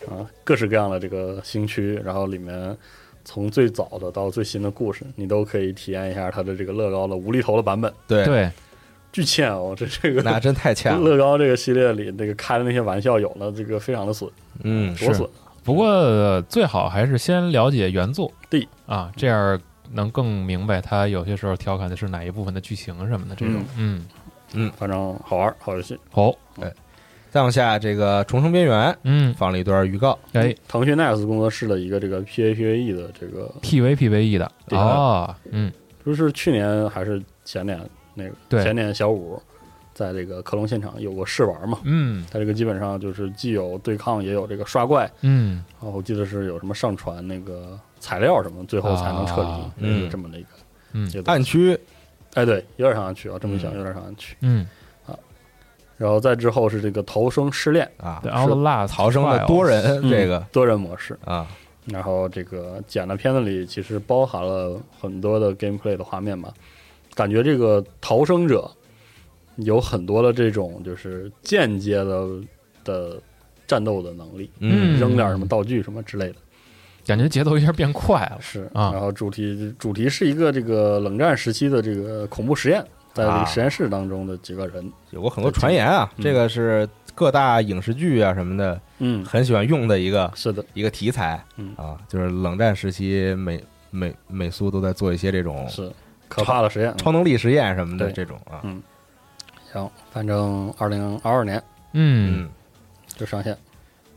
[0.08, 2.76] 啊，各式各样的这个新区，然后里面
[3.28, 8.50] 从最早的到最新的故事，你都可以体验一下它的这个乐高的无厘头的版本，对，对，
[9.12, 14.30] 巨欠哦，这这个那真太欠了，乐高这个系列里这个开的那些玩笑，有了这个非常的损，
[14.62, 15.28] 嗯，多损，
[15.62, 18.66] 不过呃最好还是先了解原作，对。
[18.86, 19.60] 啊，这样
[19.92, 23.62] 能更明白他有些时候调侃的是哪一部分的剧情什么的这种。
[23.76, 24.06] 嗯。
[24.54, 25.98] 嗯，反正好玩，好游戏。
[26.10, 26.34] 好，
[27.30, 30.54] 再往下，这个《重生边缘》嗯，放了一段预告，哎。
[30.66, 34.50] 腾讯 Next 工作室的一个这个 PAPAE 的这个，，PVPVE 的。
[34.66, 35.70] 对哦，嗯，
[36.04, 37.78] 就是去年还是前年
[38.14, 38.62] 那个对。
[38.64, 39.40] 前年小五
[39.92, 42.24] 在这个克隆现场有过试玩嘛，嗯。
[42.30, 50.48] 它这个基本上就是既有对抗，也有这个刷怪，嗯，然后我记得是有什么上传那个材料什么，最后才能撤离，啊也是这么的一个
[50.92, 51.06] 嗯。
[51.10, 51.78] 一个东西暗区。
[52.34, 53.76] 哎，对，有点像暗区啊，这么一想嗯。
[53.76, 54.36] 有点像暗区。
[54.40, 54.66] 嗯
[55.98, 57.86] 然后再之后是这个逃生试炼。
[57.98, 60.38] 啊，，The Outlast 逃生的多人嗯这个。
[60.52, 61.46] 多人模式，啊，
[61.84, 66.54] 然后这个剪的片子里其实包含了很多的 gameplay 的画面吧，
[67.14, 68.70] 感觉这个逃生者
[69.56, 72.28] 有很多的这种就是间接的
[72.84, 73.20] 的
[73.66, 74.98] 战斗的能力，嗯。
[74.98, 76.36] 扔点什么道具什么之类的。
[77.06, 78.38] 感觉节奏一下变快了。
[78.40, 78.90] 是啊。
[78.92, 82.84] 然后主题主题是一个这个冷战时期的这个恐怖实验，
[83.18, 83.40] 在这啊。
[83.40, 91.74] 个实验室当中的几个人，有过很多传言啊，嗯这个是各大影视剧啊什么的嗯，很喜欢用的一个是的，一个题材，嗯。
[91.76, 95.90] 啊，就是冷战时期美美美苏都在做一些这种是
[96.28, 96.96] 可怕的实验。
[96.96, 98.80] 超能力实验什么的这种啊，嗯。
[99.72, 101.62] 行，反正二零二二年
[101.92, 102.48] 嗯，嗯，
[103.16, 103.54] 就上线，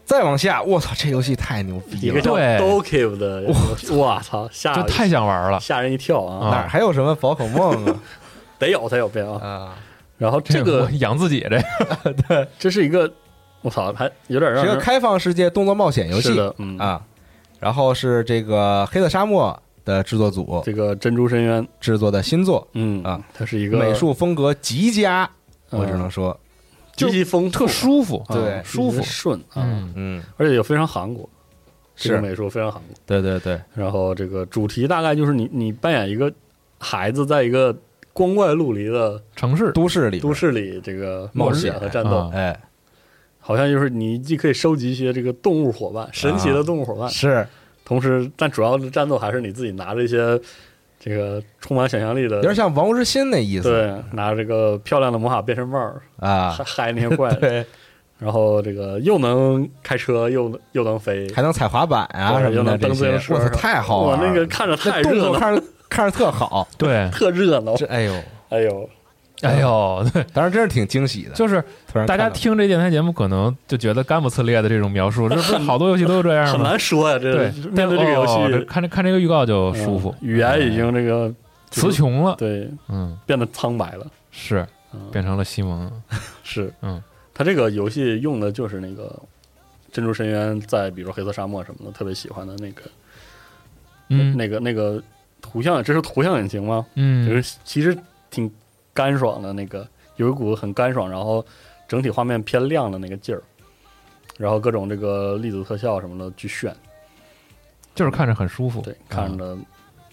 [0.06, 2.58] 再往下，我操，这游戏太牛逼了，一个叫对。
[2.60, 3.43] Dokiv 的
[3.91, 5.60] 我操，吓这太想玩了。
[5.60, 6.49] 吓人一跳啊！
[6.52, 7.99] 哪还有什么宝可梦啊
[8.62, 9.39] 得有才有变啊！
[9.45, 9.76] 啊？
[10.18, 11.59] 然后这个我 养自己这，
[12.28, 13.12] 对这是一个，
[13.62, 17.01] 我操，还有点让人是个开放世界动作冒险游戏的，嗯，啊，
[17.59, 25.28] 然后是这个黑色沙漠的制作组这个珍珠深渊，制作的新作，嗯啊，它是一个美术风格极佳，
[25.72, 26.39] 我只嗯能说，
[26.95, 28.24] 极其风特舒服。
[28.28, 31.28] 啊对舒服顺啊，嗯嗯，而且又非常韩国，
[31.95, 32.95] 这个是美术非常韩国。
[33.07, 36.32] 对对对，然后这个主题大概就是你你扮演一个
[36.78, 37.76] 孩子，在一个
[38.14, 39.72] 光怪陆离的城市。
[39.72, 42.12] 都市里都市里这个冒冒险险和战斗。
[42.12, 42.59] 啊，哎，
[43.39, 47.47] 好像就是你既可以收集一些这个动物伙伴，神奇的动物伙伴，是。
[47.84, 50.39] 同时但主要的战斗还是你自己拿着一些
[50.97, 55.78] 这个充满想象力的有点像王国之心那意思，对，拿着这个漂亮的魔法变身帽，
[56.18, 56.51] 啊。
[56.51, 57.66] 嗨，嗨那些怪，对，
[58.18, 65.62] 然后这个又能开车，又能又能飞，还能踩滑板啊什么又能蹬自行车太好了，我那个看着太热闹，作看着
[65.92, 68.14] 看着特好，对， 特热闹，这哎呦，
[68.50, 68.89] 哎呦，
[69.42, 71.62] 哎呦，对， 当时真是挺惊喜的，就是
[72.08, 76.64] 大家听这电台节目可能就觉得干不呲裂的这种描述，这不是 好多游戏都是这样很？
[76.64, 80.16] 难说呀，这对，面对这个游戏，看这看这个预告就舒服。
[80.22, 81.34] 嗯，语言已经这个
[81.70, 85.10] 词穷了，对嗯，变得苍白了，是嗯。
[85.12, 85.92] 变成了西蒙，
[86.44, 87.02] 是，嗯，
[87.34, 89.14] 他这个游戏用的就是那个
[89.92, 92.82] 珍珠深渊，在比如黑色沙漠什么的，特别喜欢的那个
[94.10, 95.02] 嗯，那个那个
[95.42, 96.86] 图像，这是图像引擎吗？
[96.96, 97.98] 就嗯，是其实
[98.30, 98.50] 挺
[98.94, 99.88] 干爽的那个，
[100.18, 101.46] 有一股很干爽，然后
[101.88, 103.42] 整体画面偏亮的那个劲儿，
[104.38, 106.76] 然后各种这个粒子特效什么的巨炫，
[107.96, 109.58] 就是看着很舒服，对，看着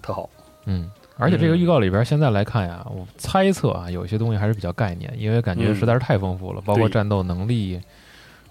[0.01, 0.29] 特好。
[0.65, 7.81] 嗯，而且这个预告里边现在来看呀，我猜测啊，有一些东西还是比较概念，因为感觉嗯实在是太丰富了，包括战斗能力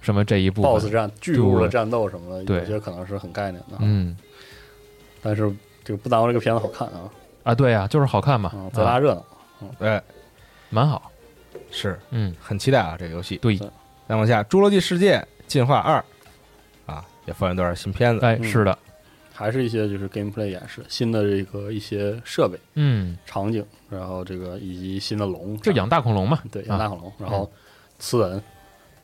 [0.01, 0.71] 什么这一部分。
[0.71, 2.59] BOSS 战、巨物的战斗什么的，对。
[2.59, 4.17] 有些可能是很概念的，嗯。
[5.21, 5.51] 但是
[5.87, 7.09] 这个不耽误这个片子好看啊，
[7.43, 8.49] 啊，对呀，就是好看嘛。
[8.53, 9.25] 啊，，贼拉啊热闹。
[9.79, 10.03] 哎，
[10.69, 11.09] 蛮好，
[11.71, 11.97] 是。
[12.09, 13.37] 嗯，很期待啊，这个游戏。
[13.37, 13.57] 对，
[14.05, 16.03] 再往下，《侏罗纪世界进化二》
[16.91, 18.25] 啊，也放一段新片子。
[18.25, 18.43] 哎，嗯。
[18.43, 18.77] 是的，
[19.31, 27.49] 还是一些就是 gameplay 演示，新的这个一些设备、嗯，场景，然后这个以及新的龙，就养大恐龙嘛，对养大恐龙，然后
[27.97, 28.43] 刺人，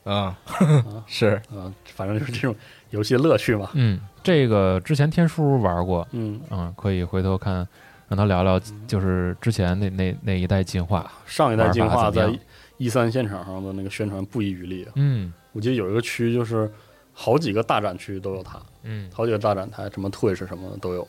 [0.04, 0.38] 啊，
[1.08, 1.42] 是。
[1.50, 2.54] 嗯，反正就是这种
[2.90, 3.70] 游戏乐趣嘛。
[3.74, 7.68] 嗯，这个之前天叔玩过，嗯，嗯，可以回头看，
[8.08, 12.32] 让他聊聊，就是之前那那那一代进化，上一代进化在
[12.78, 14.86] 一三现场上的那个宣传不遗余力。
[14.86, 14.92] 啊。
[14.96, 15.34] 嗯。
[15.52, 16.72] 我记得有一个区就是
[17.14, 21.08] 好几个大展区都有它，嗯，好几个大展台，什么 Twitch 什么的都有。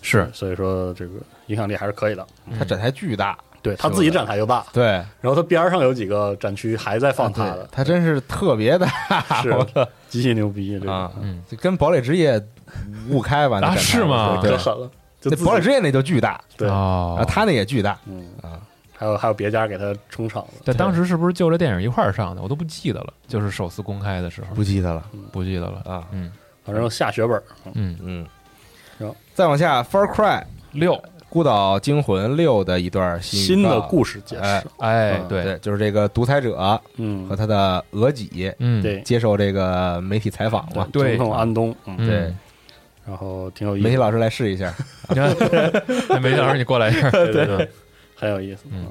[0.00, 1.14] 是，所以说这个
[1.48, 2.26] 影响力还是可以的。
[2.56, 3.36] 它展台巨大，
[3.68, 4.84] 对他自己展台就大，对，
[5.20, 8.86] 然后他边儿上有几个展区还在放他对的，他真是特别大，
[9.42, 9.66] 是我
[10.08, 12.42] 极其牛逼，这个啊，嗯，就跟堡垒之夜
[13.08, 13.58] 误开吧？
[13.60, 14.90] 那啊是吗对可，狠了。
[15.20, 18.60] 就那堡垒之夜那就巨大，对，哦然后，他那也巨大嗯，啊，
[18.96, 22.40] 还有还有别家给他充场子，在当时是不是就这电影一块儿上的？
[22.42, 25.02] 我都不记得了，就是首次公开的时候，不记得了
[25.32, 25.82] 不记得了。
[25.84, 26.30] 啊，嗯
[26.64, 27.42] 反正下血本儿，
[27.74, 28.26] 嗯，嗯
[28.98, 30.40] 行，再往下，《Far Cry》
[30.72, 37.26] 六，孤岛惊魂六的一段新新的，故事解哎释，哎，嗯对，对，就是这个独裁者嗯。
[37.28, 41.16] 和，他的俄己嗯，对，接受这个媒体采访嘛，对。
[41.16, 42.32] 总统安东，对，
[43.06, 44.74] 然后挺有意思，媒体老师来试一下，
[45.10, 45.30] 你 看，
[46.08, 47.68] 哎梅老师你过来一下， 对对对，
[48.16, 48.86] 很有意思，嗯，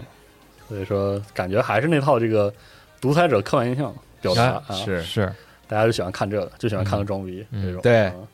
[0.69, 2.53] 所以说感觉还是那套这个
[3.01, 5.01] 独裁者刻板印象表达啊，是。
[5.01, 5.33] 是，
[5.67, 7.81] 大家就喜欢看这个，就喜欢看个装逼嗯这种。
[7.81, 8.05] 对。
[8.07, 8.27] 嗯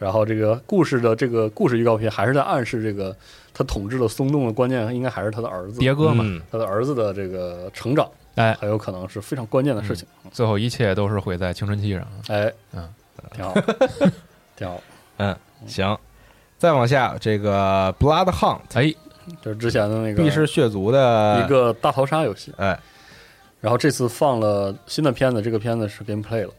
[0.00, 3.14] 然后这个故事的这个故事预告片还是在暗示这个
[3.54, 6.40] 他统治的松动的关键应该还是他的儿子，迭哥嘛，嗯。
[6.50, 10.08] 他的儿子的这个成长哎，很有可能是非常关键的事情。
[10.32, 12.06] 最后一切都是毁在青春期上。
[12.28, 12.88] 哎，嗯，
[13.32, 13.54] 挺好，
[14.56, 14.82] 挺好。
[15.18, 15.36] 嗯，
[15.66, 15.98] 行，
[16.56, 18.94] 再往下，这个 Blood Hunt 哎，
[19.42, 22.78] 就是之前的那个必是血族的一个大逃杀游戏，哎，
[23.60, 26.54] 然后这次放了新的片子，这个片子是 gameplay 了，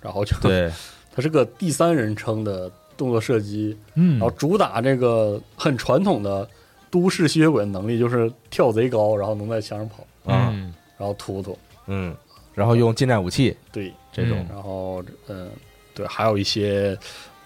[0.00, 0.70] 然后就对，
[1.12, 4.18] 它是个第三人称的动作射击，嗯。
[4.18, 6.48] 然后主打这个很传统的
[6.90, 10.72] 都市吸血鬼的能力，就是跳贼高，然后能在墙上跑，啊，嗯。
[10.96, 12.14] 然后突突，嗯，
[12.54, 13.56] 然后用近战武器。
[13.72, 15.50] 对，这种，然后嗯，
[15.92, 16.96] 对，还有一些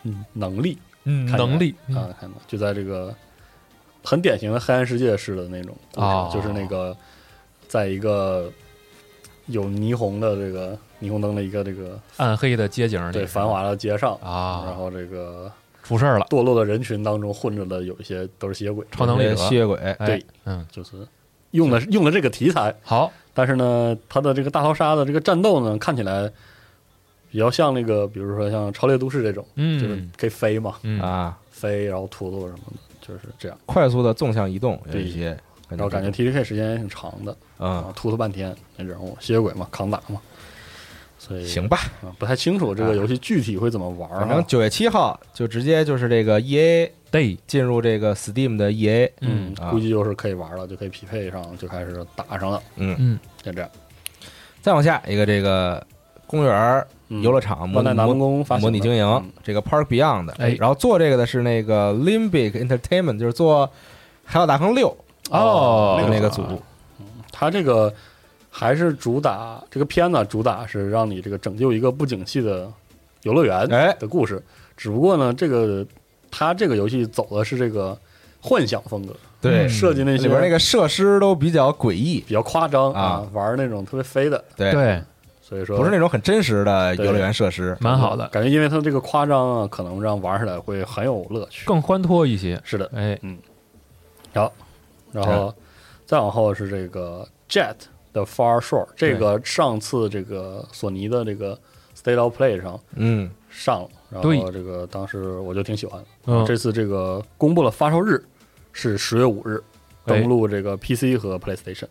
[0.02, 3.14] 嗯能力嗯，能力啊，看到就在这个
[4.04, 6.30] 很典型的黑暗世界式的那种啊，哦。
[6.32, 6.94] 就是那个
[7.66, 8.52] 在一个
[9.46, 15.50] 有霓虹的这个霓虹灯的一个这个暗黑的街景，对繁华的街上啊，然啊，后这个
[15.82, 19.36] 出事儿了，堕落的人群当中混着的有一些都是吸血鬼，超能力者。
[19.36, 20.96] 吸血鬼，哎对，嗯，就是
[21.52, 26.30] 用的用了这个题材，好，但是呢，它的这个大逃杀的这个战斗呢，看起来
[27.30, 31.00] 比较像那个，比如说像《超猎都市》这种，嗯，就是可以飞嘛，嗯。
[31.00, 33.58] 啊，飞然后突突什么的，就是这样。
[33.66, 35.36] 快速的纵向移动，有对一些，
[35.68, 40.20] 然后感觉 T D K 时间也挺长的，啊嗯，突突半天那人物，吸血鬼嘛，扛打嘛，
[41.28, 44.20] 所以行吧，啊，不太清楚这个游戏具体会怎么玩啊。
[44.20, 49.70] 反正九月七号就直接就是这个 E A 对，进入这个 Steam 的 E A，嗯，啊。
[49.70, 53.70] 估计就是可以玩了，就可以匹配上，就开始打上了，嗯，嗯，就这样。
[54.62, 55.86] 再往下一个这个
[56.26, 57.22] 公园儿嗯。
[57.22, 60.56] 游乐场模万代南模宫发模拟经营嗯，这个 Park Beyond，哎。
[60.58, 63.66] 然后做这个的是那个 Limbic Entertainment，就是做
[64.24, 64.88] 《海岛大亨六》
[65.36, 66.42] 哦的那个组，
[67.32, 67.92] 他这个
[68.58, 72.68] 还是主打这个片子主打是让你这个拯救一个不景气的
[73.22, 74.42] 游乐园哎的故事，
[74.76, 75.86] 只不过呢，这个
[76.28, 77.96] 它这个游戏走的是这个
[78.40, 85.00] 幻想风格，对，嗯设计那些里边那个设施都比较诡异，比较夸张啊玩那种特别飞的，对，对，
[85.40, 91.64] 所以说不是那种很真实的游乐园设施，蛮好的，感觉，因为它这个夸张啊，可能让玩起来会很有乐趣。
[91.64, 93.38] 更欢脱一些，是的，哎，嗯，
[94.34, 94.52] 好
[95.12, 95.54] 然后
[96.06, 97.76] 再往后是这个 Jet
[98.18, 101.58] 的 Far Shore，这个上次这个索尼的这个
[101.96, 106.06] State of Play 上嗯，上了，然后这个当时我就挺喜欢的。
[106.26, 108.22] 嗯这次这个公布了发售日
[108.72, 109.62] 是十月五日，
[110.04, 111.86] 哎登陆这个 PC 和 PlayStation。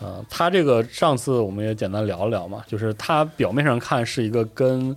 [0.00, 4.96] 呃，它这个上次我们也简单聊了聊嘛，就是它表面上看是一个跟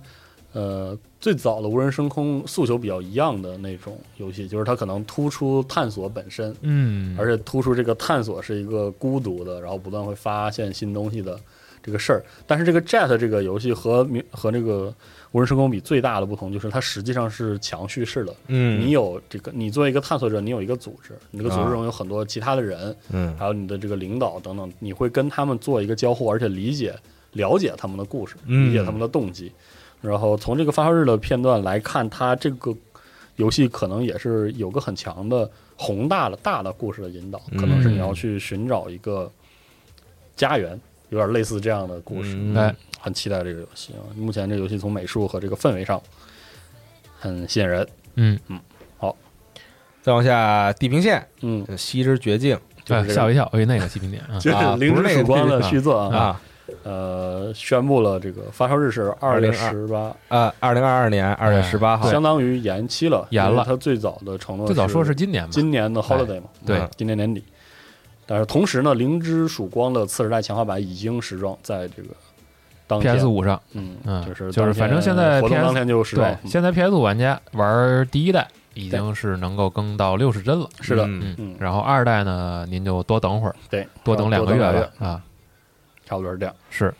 [0.52, 11.38] 呃最早的无人升空诉求比较一样的那种游戏，就是它可能突出探索本身，嗯，而且突出这个探索是一个孤独的，然后不断会发现新东西的
[11.80, 12.24] 这个事儿。
[12.44, 14.92] 但是这个 Jet 这个游戏和明和这个
[15.30, 18.34] 无人升空比最大的不同就是它实际上是强叙事的。
[18.48, 26.92] 嗯，你有这个，你作为一个探索者，你有一个组织，你这个组织中有很多其他的人，嗯还有你的这个领导等等，你会跟他们做一个交互，而且理解、
[27.34, 29.52] 了解他们的故事，嗯理解他们的动机。
[30.02, 32.74] 然后从这个发售日的片段来看，它这个
[33.36, 39.30] 游戏可能也是有个很强的宏大的大的故事的引导，可能是你要去寻找一个
[40.36, 40.78] 家园，
[41.08, 42.34] 有点类似这样的故事。
[42.34, 44.04] 嗯哎，很期待这个游戏啊！
[44.16, 46.00] 目前这个游戏从美术和这个氛围上
[47.18, 47.86] 很吸引人。
[48.16, 48.60] 嗯嗯，
[48.98, 49.16] 好，
[50.02, 56.40] 再往下，地平线，嗯，西之绝境吓我一跳，哎那个地平点啊，就是啊灵 不是那个之曙光的续作啊，啊
[56.84, 63.64] 呃，宣布了这个发售日是二月十八，呃，二零二二年二月十八号，相当于延期了，延了。
[63.66, 66.78] 它最早的承诺最早说是今年吧，今年的 holiday 嘛，对。
[66.78, 67.42] 嗯今年年底。
[68.24, 72.08] 但是同时呢，灵之曙光的次时代强化版已经时装在这个
[72.86, 81.34] 当 PS 五上，嗯嗯就是就是反正现在活动 PS 当天就时装对，，嗯现在 PS 五玩家玩第一代已经是能够更到六十帧了，是的，嗯嗯。
[81.38, 85.22] 嗯，然后二代呢，您就多等会儿，对，多等两个月吧，啊，
[86.12, 86.54] 差不多是这样。
[86.68, 86.92] 是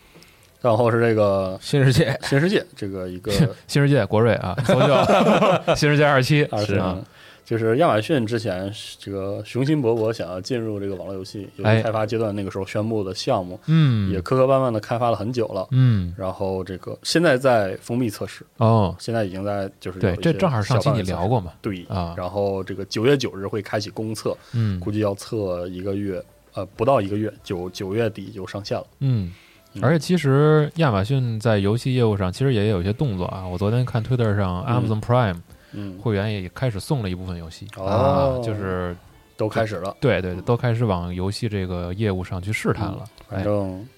[0.62, 3.30] 然后是这个新世界，新世界这个一个
[3.66, 4.94] 新世界国瑞啊，搜救
[5.74, 6.96] 新世界二期二期啊，
[7.44, 15.66] 就是亚马逊之前这个雄心勃勃想要进入这个网络游戏游哎戏开发阶段，那个时候宣布的项目，嗯，也磕磕绊绊的开发了很久了。
[15.72, 26.22] 嗯然后这个现在在封闭测试，哦，现在已经在就是对这正好上期你聊过嘛，对啊然后这个九月九日会开启公测，嗯估计要测一个月，
[26.54, 28.86] 呃，不到一个月，九九月底就上线了。
[29.00, 29.32] 嗯。
[29.74, 33.48] 嗯而且其实亚马逊在游戏业务上其实也有一些动作啊。
[33.48, 35.40] 我昨天看 Twitter 上嗯 Amazon Prime
[35.72, 38.94] 嗯，会员也开始送了一部分游戏哦啊，就是
[39.34, 43.02] 都开始了，对对对，都开始往游戏这个业务上去试探了。
[43.30, 43.88] 哎，反正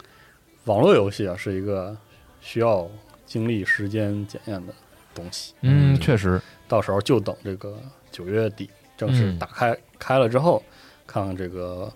[0.66, 1.96] 网络游戏啊是一个
[2.40, 2.88] 需要
[3.26, 4.72] 经历时间检验的
[5.12, 5.54] 东西。
[5.62, 7.76] 嗯，确实，到时候就等这个
[8.12, 10.62] 九月底正式嗯打开、开了之后，
[11.04, 11.92] 看看这个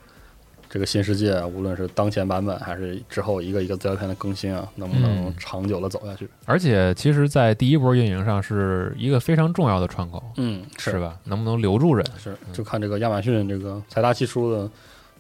[0.71, 6.29] 这个新世界啊，无论是当前版本还是之后一个一个资料片的更新啊，能不能嗯长久的走下去？
[6.45, 10.99] 而且其实，在第一波运营上是一个非常重要的窗口，嗯，是？
[10.99, 11.17] 吧？
[11.25, 12.05] 能不能留住人？
[12.23, 14.71] 是，就看这个亚马逊这个财大气粗的，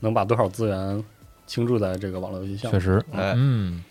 [0.01, 1.05] 能把多少资源
[1.47, 2.71] 倾注在这个网络游戏上。
[2.71, 3.83] 确实，哎嗯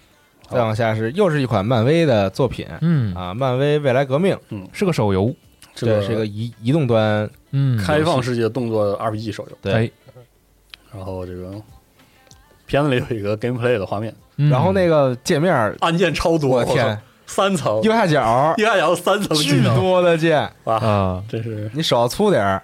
[0.49, 5.35] 再往下是又是一款漫威的作品嗯，啊，漫威未来革命，嗯是个手游，
[5.75, 9.91] 这个是一个移移动端，嗯，开放世界动作 RPG 手游，对哎，
[10.97, 11.51] 然后这个
[12.65, 14.49] 片子里有一个 gameplay 的画面，嗯。
[14.49, 21.69] 然后那个界面，按键超多，我天，三层，右下角右下角三层技巨能，多的键，哇，啊，真是。
[21.73, 22.61] 你手要粗点儿，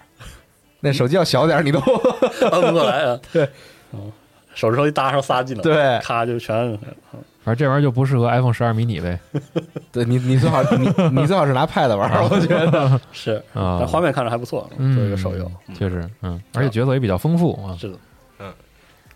[0.80, 1.78] 那手机要小点儿，你都。
[2.50, 3.18] 摁不过来啊。
[3.32, 3.48] 对，
[3.92, 4.10] 嗯，
[4.54, 5.98] 手指头一搭上仨技能，对。
[6.02, 6.76] 咔就全摁。
[6.76, 9.20] 开了反正这玩意儿就不适合 iPhone 十二迷你呗，
[9.92, 12.98] 对你你最好你你最好是拿 Pad 玩儿，我觉得。
[13.12, 13.76] 是，啊。
[13.78, 17.98] 但画面看着还不错，嗯，作为一个手游，嗯确实，嗯，而且角色也比较丰富啊，是的，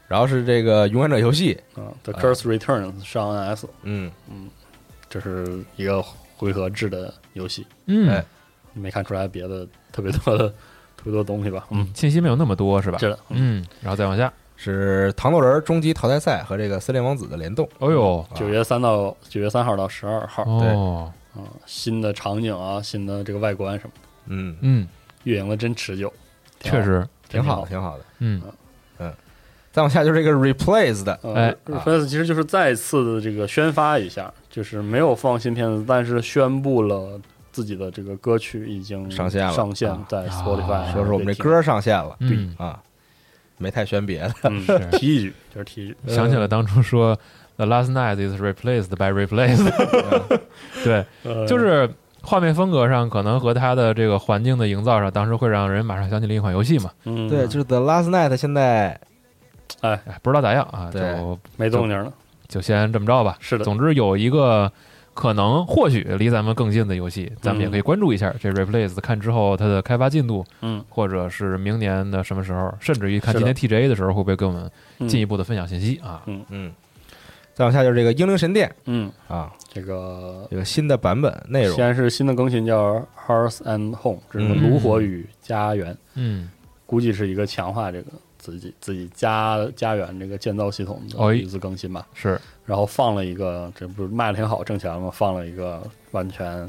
[0.09, 4.11] 然后是这个勇敢者游戏，啊，The Curse Returns 上 NS，嗯。
[4.29, 4.49] 嗯，
[5.09, 6.03] 这是一个
[6.37, 8.09] 回合制的游戏，嗯。
[8.11, 8.25] 哎，
[8.73, 10.49] 没看出来别的特别多的
[10.97, 11.67] 特别多东西吧？
[11.71, 12.99] 嗯，信息没有那么多是吧？
[12.99, 24.89] 是的，嗯，然后再往下，是糖豆人终极淘汰赛和这个森林王子的联动，哦呦，九月三到九月三号到十二号，哦，啊，新的场景啊，新的这个外观什么的，嗯，嗯，
[25.25, 26.13] 运营的真持久，
[26.61, 28.05] 确，实，挺好，好挺好的。
[28.21, 28.41] 嗯，
[29.71, 31.57] 再往下就是这个 Replace 的，呃哎。
[31.67, 37.21] r e f 其实就是再次的这个宣发一下，就是没有放新片子，但是宣布了
[37.53, 39.53] 自己的这个歌曲已经上线了。
[39.53, 40.05] 上线啊。
[40.09, 42.17] 在 Spotify，啊说是我们这歌上线了。
[42.21, 42.81] 嗯，啊，
[43.59, 47.19] 没太宣别的，提一句就是提一句， 想起了当初说
[47.57, 49.69] The last night is replaced by replaced，
[50.85, 51.47] 对，呃。
[51.47, 51.91] 就是
[52.23, 59.01] 画面风格上可能和它的这个环境的营造上，当时会让人马上想起另一款游戏嘛，嗯，对，就是 The Last Night 现在
[59.81, 62.13] 哎，不知道咋样啊，对就没动静了，
[62.49, 63.37] 就先这么着吧。
[63.41, 64.71] 是的，总之有一个
[65.15, 76.23] 可能或许离咱们更近的游戏，咱们也可以关注一下这 Replace，看之后它的开发进度，嗯，或者是明年的什么时候，甚至于看今天 TGA 的时候会不会给我们嗯进一步的分享信息啊？
[76.27, 76.45] 嗯。
[76.51, 76.73] 嗯，
[77.55, 84.63] 再往下就是这个英灵神殿嗯，啊，这个这个新的版本内容，先是新的更新叫 Hearth and Home，这是嗯。
[84.71, 86.49] 炉火与家园，嗯，
[86.87, 88.13] 估计是一个强化这个
[88.53, 92.07] 自己自己家家园这个建造系统的哎一次更新吧。
[92.15, 95.11] 是，然后放了一个，这不是卖的挺好，挣钱了吗？
[95.13, 96.69] 放了一个完全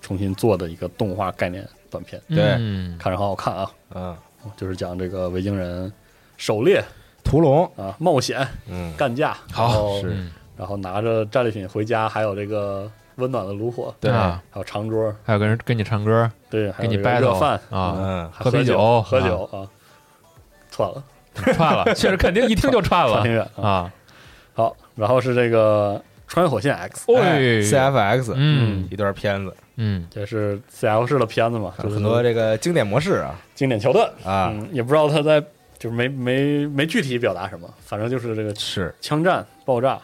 [0.00, 4.16] 重新做的一个动画概念短片，对嗯看着很好看啊，嗯，
[4.56, 5.92] 就是讲这个维京人
[6.36, 6.84] 狩猎
[7.22, 19.66] 屠龙，啊、冒险、嗯，干架，好然后是嗯然后拿着战利品回家，还有这个温暖的炉火，对，啊，还有长桌，还有跟人跟你唱歌，对，还给你有这个热饭啊，喝啤酒酒，喝啊酒啊，
[20.70, 21.02] 错了，
[21.34, 23.16] 串了， 确实肯定一听就串了。
[23.18, 23.68] 差挺远啊。
[23.68, 23.92] 啊，
[24.54, 28.88] 好，然后是这个穿越火线 X、哎》CFX，嗯。
[28.90, 30.06] 一段片子，嗯。
[30.10, 33.34] 这是 CF 式的片子嘛，就是很多这个经典模式啊。
[33.54, 35.40] 经典桥段啊，嗯，也不知道他在
[35.78, 39.98] 就是没没没具体表达什么，反正就是这个是，枪战、爆炸，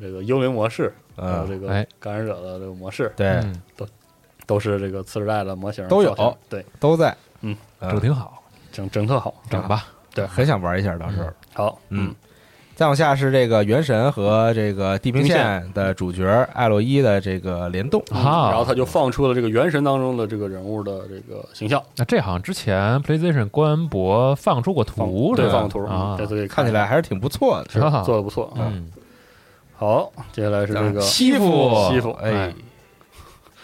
[0.00, 1.86] 这个幽灵模式，还有嗯，这个哎。
[2.00, 3.40] 感染者的这个模式，对，
[3.76, 3.86] 都
[4.46, 6.36] 都是这个次时代的模型都有。
[6.48, 11.22] 对，都在，嗯，整得挺好，整整特好，整吧，对很想玩一下，到时。
[11.22, 11.28] 候。
[11.54, 12.14] 好，嗯，
[12.74, 27.64] 再往下是这个《原神》和这个《地平线》的主角艾洛伊的这个联动，啊，然后他就放出了这个原神当中的这个人物的这个形象，那这好像之前 PlayStation 官博放出过图，对，放图啊，这次可以看起来还是挺不错的。
[28.04, 28.70] 做的不错啊。
[28.72, 28.88] 嗯，
[29.74, 32.54] 好，接下来是这个西服，西服哎哎，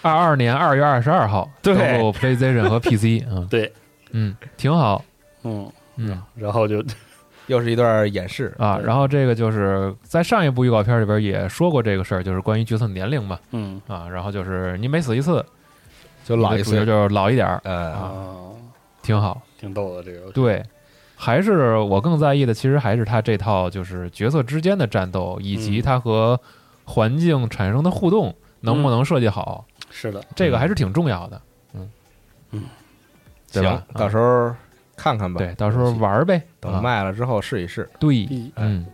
[0.03, 3.47] 二二年二月二十二号对登陆 PlayStation 和 PC，嗯。
[3.49, 3.73] 对，
[4.11, 5.05] 嗯，挺好，
[5.45, 6.21] 嗯，嗯。
[6.35, 6.83] 然后就
[7.47, 13.81] 又是一段演示啊，然后这个就是在上一部预告片里边也说过这个事儿，就是关于角色年龄嘛，嗯。
[13.87, 15.45] 啊，然后就是你每死一次，
[16.25, 18.15] 就老一岁，你的主角就是老一点儿，呃，啊，
[19.03, 19.43] 挺好。
[19.59, 20.63] 挺逗的这个，对，
[21.17, 25.83] 还是我更在意的，其实还是他这套就是角色之间的战斗，以及嗯。
[25.83, 26.39] 他和
[26.85, 31.41] 环境产生的互动能不能设计好，是的，这个还是挺重要的。
[31.75, 31.91] 嗯。
[32.53, 32.63] 嗯，
[33.53, 33.83] 对吧？
[33.89, 33.99] 行？
[33.99, 34.55] 到时候
[34.97, 35.39] 看看吧。
[35.39, 36.43] 对，到时候玩儿呗。
[36.61, 37.89] 等啊卖了之后试一试。
[37.99, 38.87] 对，嗯，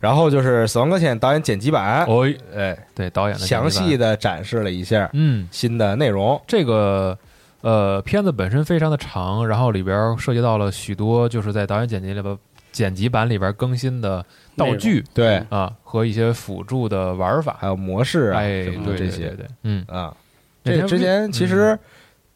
[0.00, 6.40] 然后就是《死亡搁浅》导演剪辑版，哦，哎，对，导演的详细的，展示了一下嗯，新的内容。
[6.46, 7.18] 这个。
[7.62, 12.38] 呃，片子本身非常的长，然后里边涉及到了许多就是在导演剪辑里边
[12.70, 14.24] 剪辑版里边更新的
[14.56, 20.14] 道具对，啊和一些辅助的玩法，还有模式啊哎，什么的这些对对对对，嗯，啊。
[20.62, 21.76] 这之前其实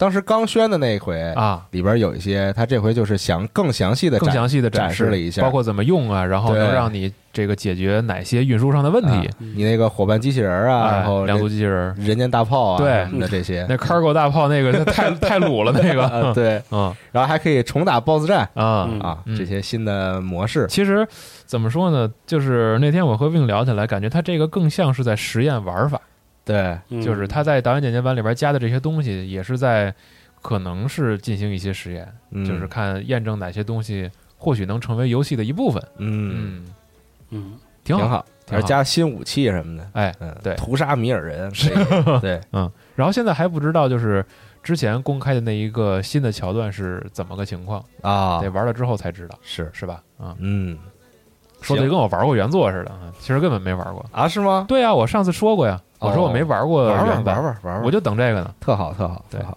[0.00, 5.42] 当时刚宣的那一回啊，里边有一些，他这回就是详更详细的更详细的展示示了一下。
[5.42, 9.10] 包括怎么用啊，然后能让你这个解决哪些运输上的问题。
[9.10, 13.04] 啊，你那个伙伴机器人啊，哎然后两足机器人，人间大炮啊对。
[13.04, 13.64] 什么的这些。
[13.68, 16.90] 那 cargo 大炮那个 太太鲁了那啊，个，对，嗯。
[17.12, 18.48] 然后还可以重打 BOSS 战。
[18.54, 18.88] 啊。
[18.90, 18.98] 嗯。
[19.00, 19.36] 啊，嗯。
[19.36, 21.06] 这些新的模式，其实
[21.44, 22.10] 怎么说呢？
[22.26, 26.00] 就是那天我和 Win 聊起来，感觉他这个更像是在实验玩法，
[26.50, 29.94] 对，嗯就是他在导演剪辑版里边加的这些东西，也是在
[30.42, 35.82] 可能是进行一些实验，嗯就是看验证哪些东西或许能成为游戏的一部分。
[35.98, 36.64] 嗯，
[37.30, 38.02] 嗯，嗯挺好。
[38.02, 41.68] 挺好，挺好而加新武器什么的，哎，嗯，对屠杀米尔人，可
[42.16, 44.24] 以对，嗯，然后现在还不知道，就是
[44.62, 50.02] 之前公开的那一个新的桥段是怎么个情况，啊得，玩了之后才知道，是，是吧？
[50.18, 50.76] 啊、嗯，
[51.62, 54.04] 说的行跟我玩过原作似的啊，其实根本没玩过。
[54.10, 54.64] 啊，是吗？
[54.66, 58.54] 对啊，我上次说过呀，我说我没玩过玩玩原版，玩玩玩玩，我就等这个呢。
[58.58, 59.56] 特好特好特好。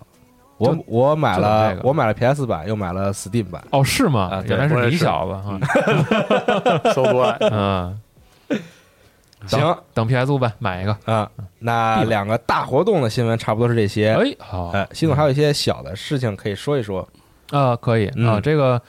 [0.57, 4.41] 我我买了我买了 PS 版，又买了 Steam 版，哦，是吗？
[4.45, 5.59] 原来是你小子啊，
[6.93, 7.99] 搜多爱，嗯，
[9.45, 10.95] 行等 PS 五版买一个。
[11.05, 11.29] 啊，
[11.59, 14.13] 那两个大活动的新闻差不多是这些。
[14.13, 17.05] 哎，好，哎，系统还有一些小的事情可以说一说。
[17.51, 18.81] 啊，可以嗯啊，这个。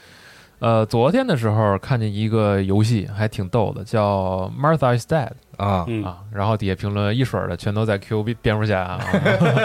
[0.59, 6.03] 呃，昨天的时候看见一个游戏还挺逗的，叫 Martha is Dead 啊，嗯。
[6.03, 8.99] 啊，然后底下评论一水儿的全都在 Q 蝙蝙蝠侠啊，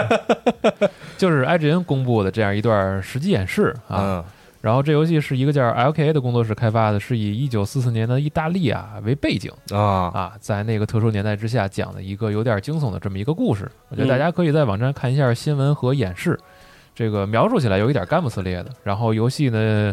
[1.17, 4.23] 就是 IGN 公布的这样一段实际演示啊，嗯。
[4.61, 13.67] 然后这游戏是一个叫 LKA 的工作室开发的，是以一九四四年的意大利啊为背景啊，啊，在那个特殊年代之下讲的一个有点惊悚的这么一个故事。
[13.89, 14.09] 我觉得嗯。
[14.09, 16.39] 大家可以在网站看一下新闻和演示，
[16.93, 18.69] 这个描述起来有一点干不呲咧的。
[18.83, 19.91] 然后游戏呢，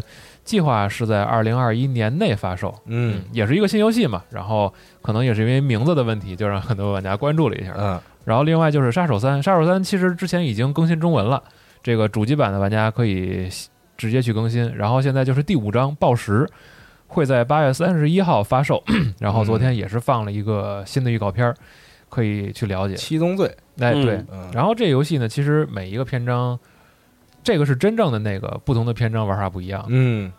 [0.49, 4.23] 计划是在二零二一年内发售，嗯也是一个新游戏嘛。
[4.31, 4.73] 然后
[5.03, 7.75] 可能也是因为名字的问题，就让很多玩家关注了一下。
[7.77, 11.41] 嗯然后另外就是《杀手三》，《杀手三》其实之前已经更新中文了，
[11.83, 13.47] 这个主机版的玩家可以
[13.95, 14.75] 直接去更新。
[14.75, 16.45] 然后现在就是第五章《暴食》
[17.07, 18.83] 会在八月三十一号发售，
[19.19, 21.55] 然后昨天也是放了一个新的预告片儿，
[22.07, 22.93] 可以去了解。
[22.95, 23.47] 七宗罪，
[23.79, 24.23] 哎，嗯对。
[24.31, 26.59] 嗯然后这游戏呢，其实每一个篇章，
[27.43, 29.85] 这个是真正的那个不同的篇章玩法不一样。
[29.87, 30.31] 嗯。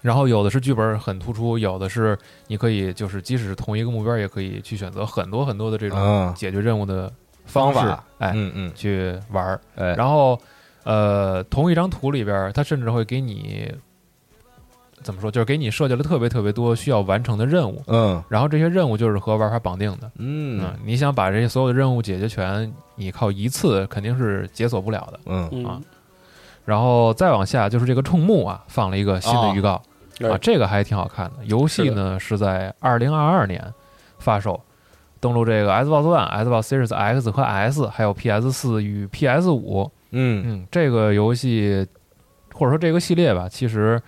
[0.00, 2.18] 然后有的是剧本很突出，有的是
[2.48, 6.34] 你可以就是即使是同一个目标，也可以去选择很多很多的这种啊。
[6.36, 7.12] 解决任务的
[7.44, 9.60] 方法哎，嗯嗯，去玩儿。
[9.76, 10.36] 哎，然后，
[10.82, 13.72] 呃，同一张图里边儿，它甚至会给你
[15.02, 18.20] 怎么说，就是给你设计了特别特别多需要完成的任务，嗯。
[18.28, 20.10] 然后这些任务就是和玩法绑定的。
[20.18, 20.60] 嗯。
[20.64, 25.20] 嗯，你想把这些所有的任务解决全，你靠一次肯定是解锁不了的。
[25.26, 25.48] 嗯。
[25.52, 25.64] 嗯。
[25.64, 25.80] 啊
[26.64, 29.82] 然后再往下就是这个冲木啊，放了一个新的预告、
[30.20, 31.44] 哎啊，这个还挺好看的。
[31.44, 33.62] 游戏呢是在二零二二年
[34.18, 34.60] 发售，
[35.18, 39.90] 登录这个 Xbox One、Xbox Series X 和 S，还有 PS 四与 PS 五。
[40.14, 41.86] 嗯嗯，这个游戏
[42.52, 44.00] 或者说这个系列吧，其实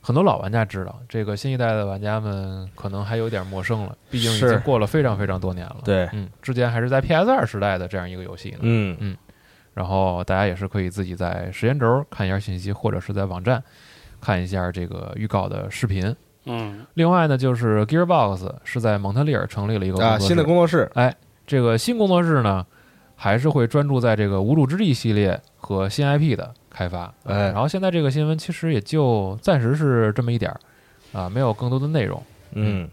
[0.00, 5.76] 很多老玩家知道，这个新一代的玩家们可能还有点陌生了，毕竟已经过了非常非常多年了。
[5.84, 8.58] 对嗯，之前还是在 PS 二时代的这样一个游戏呢。
[8.62, 9.16] 嗯
[9.74, 13.62] 然后大家也是可以自己在时间轴看一下信息，或者是在网站
[14.20, 16.14] 看一下这个预告的视频。
[16.44, 21.14] 嗯另外呢，就是 Gearbox 是在蒙特利尔成立了一个工啊，作室新的工作室哎
[21.46, 22.66] 这个新工作室呢，
[23.14, 27.14] 还是会专注在这个《无主之地》系列和新 IP 的开发。
[27.24, 30.60] 哎然后现在这个新闻其实也就暂时是这么一点儿
[31.12, 32.20] 啊，没有更多的内容
[32.52, 32.88] 嗯，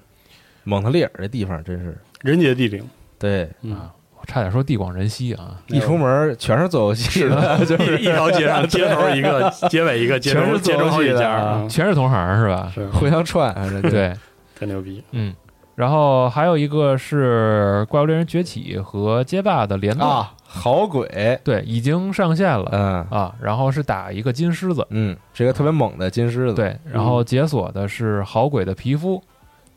[0.63, 2.87] 蒙特利尔这地方真是人杰地灵，
[3.17, 3.93] 对，嗯，啊。
[4.29, 12.71] 我差点说地广人稀啊，一出门全是做游戏的， 就是一一条街上 街头一个，街尾一个，街全是中街中好几做游戏的家，啊嗯全是同行是吧？
[12.73, 13.53] 是互相串，
[13.89, 14.13] 对，
[14.57, 15.33] 太牛逼，嗯。
[15.75, 22.95] 然后还有一个是《怪物猎人崛起》和街霸的联动，啊，好鬼，对，已经上线了、嗯。
[23.09, 23.33] 啊。
[23.41, 29.23] 然后是打一个金狮子，嗯，是一个特别猛的金狮子，，对，然后解锁的是好鬼的皮肤，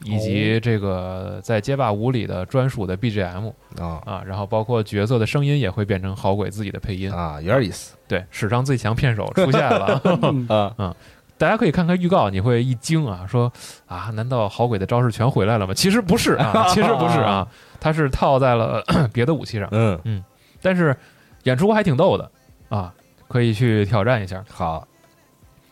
[0.05, 7.13] 以哦及这个在街霸五里的专属的 BGM 啊啊，然后包括角色的声音也会变成好鬼自己的配音。
[7.13, 10.01] 啊，有点意思对，史上最强骗手出现了，
[10.77, 10.95] 啊，
[11.39, 13.53] 大家可以看看预告，你会一惊啊，说
[13.87, 15.75] 啊，难道好鬼的招式全回来了吗？
[15.75, 17.47] 其实不是啊，其实不是啊，
[17.81, 20.25] 它是套在了 别的武器上，嗯嗯，
[20.61, 20.97] 但是
[21.45, 22.31] 演出还挺逗的
[22.69, 22.93] 啊，
[23.29, 24.45] 可以去挑战一下。
[24.51, 24.87] 好，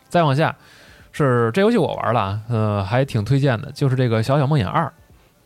[0.09, 0.55] 再往下
[1.11, 4.85] 是这游戏我玩了啊，呃，还挺推荐的，就是这个《小小梦魇二》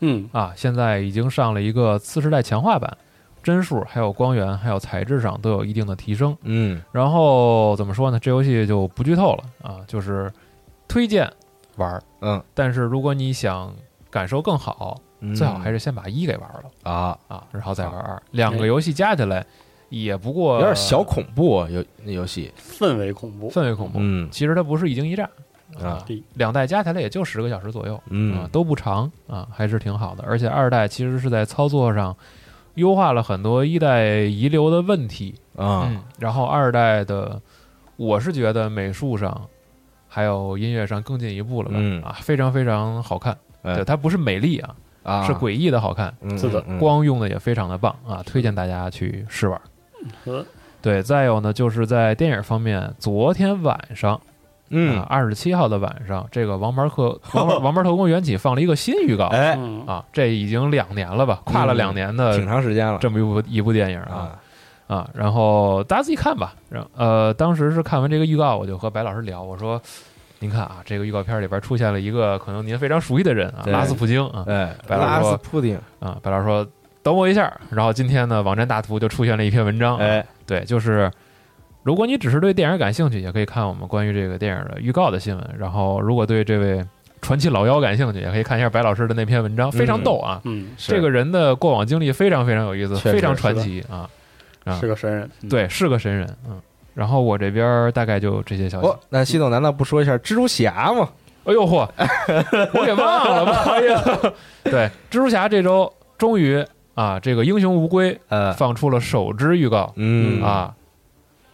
[0.00, 0.28] 嗯。
[0.32, 2.96] 啊，现在已经上了一个次世代强化版，
[3.42, 6.36] 帧数还有光源还有材质上都有一定的提升。
[6.42, 6.80] 嗯。
[6.92, 8.18] 然后怎么说呢？
[8.18, 10.32] 这游戏就不剧透了啊，就是
[10.86, 11.30] 推荐
[11.76, 11.90] 玩。
[11.90, 13.74] 儿，嗯，但是如果你想
[14.10, 15.34] 感受更好，嗯。
[15.34, 16.90] 最好还是先把一给玩了。
[16.90, 17.98] 啊，啊，然后再玩。
[17.98, 18.22] 二。
[18.30, 19.44] 两个游戏加起来
[19.88, 23.98] 也不过有点小恐怖啊游那游戏，氛围恐怖，氛围恐怖。
[24.00, 24.28] 嗯。
[24.30, 25.28] 其实它不是一惊一乍
[25.82, 26.02] 啊，
[26.34, 30.24] 两代加起来也就十个小时左右，啊嗯，都不长啊，还是挺好的。
[30.26, 32.16] 而且二代其实是在操作上
[32.74, 37.40] 优化了很多一代遗留的问题，啊嗯，然后二代的，
[37.96, 39.48] 我是觉得美术上
[40.08, 43.36] 还有音乐上更进一步了吧，嗯啊，非常非常好看。
[43.62, 49.60] 哎对，它不是美丽啊，啊，是诡异的好看，嗯，是的嗯，光用的也非常的棒啊，推荐大家去试玩。
[50.24, 50.46] 和
[50.80, 54.20] 对，再有呢，就是在电影方面，昨天晚上。
[54.70, 54.98] 嗯。
[54.98, 59.86] 啊，，二十七号的晚上，这个《王牌客 王牌王牌特工缘起》放了一个新预告，哎，嗯。
[59.86, 62.98] 啊，这已经两年了吧，跨了两年的挺长时间了。
[63.00, 64.36] 这么一部一部电影啊。
[64.88, 66.54] 啊，啊，然后大家自己看吧。
[66.68, 69.80] 然后呃，当时是看完这个预告，我就和白老师聊，我说
[70.40, 76.66] ：“您看啊，这个预告片里边出现了一个可能您非常熟悉的人啊，拉斯普京啊哎，白老师拉说斯普丁，啊。”白老师说
[77.02, 80.04] ：“等我一下。”然后今天呢，网站大图就出现了一篇文章，啊。
[80.04, 81.10] 哎，对，就是
[81.86, 85.54] 如果你只是对电影感兴趣，也可以看我们关于这个电影的预告的新闻。
[85.56, 86.84] 然后，如果对这位
[87.22, 90.42] 传奇老妖感兴趣，也可以看一下白老师的那篇文章，非常逗啊。
[90.76, 94.10] 这个人的过往经历非常非常有意思，非常传奇啊。
[94.64, 96.60] 啊是个神人，嗯，对，是个神人，嗯。
[96.92, 98.88] 然后我这边大概就这些消息。
[98.88, 101.08] 哦，那西总难道不说一下蜘蛛侠吗？
[101.44, 101.88] 哎呦嚯，
[102.74, 104.32] 我给忘了，不好意思。
[104.68, 106.64] 对，蜘蛛侠这周终于
[106.94, 110.74] 啊，这个英雄无归呃，放出了首支预告嗯，啊，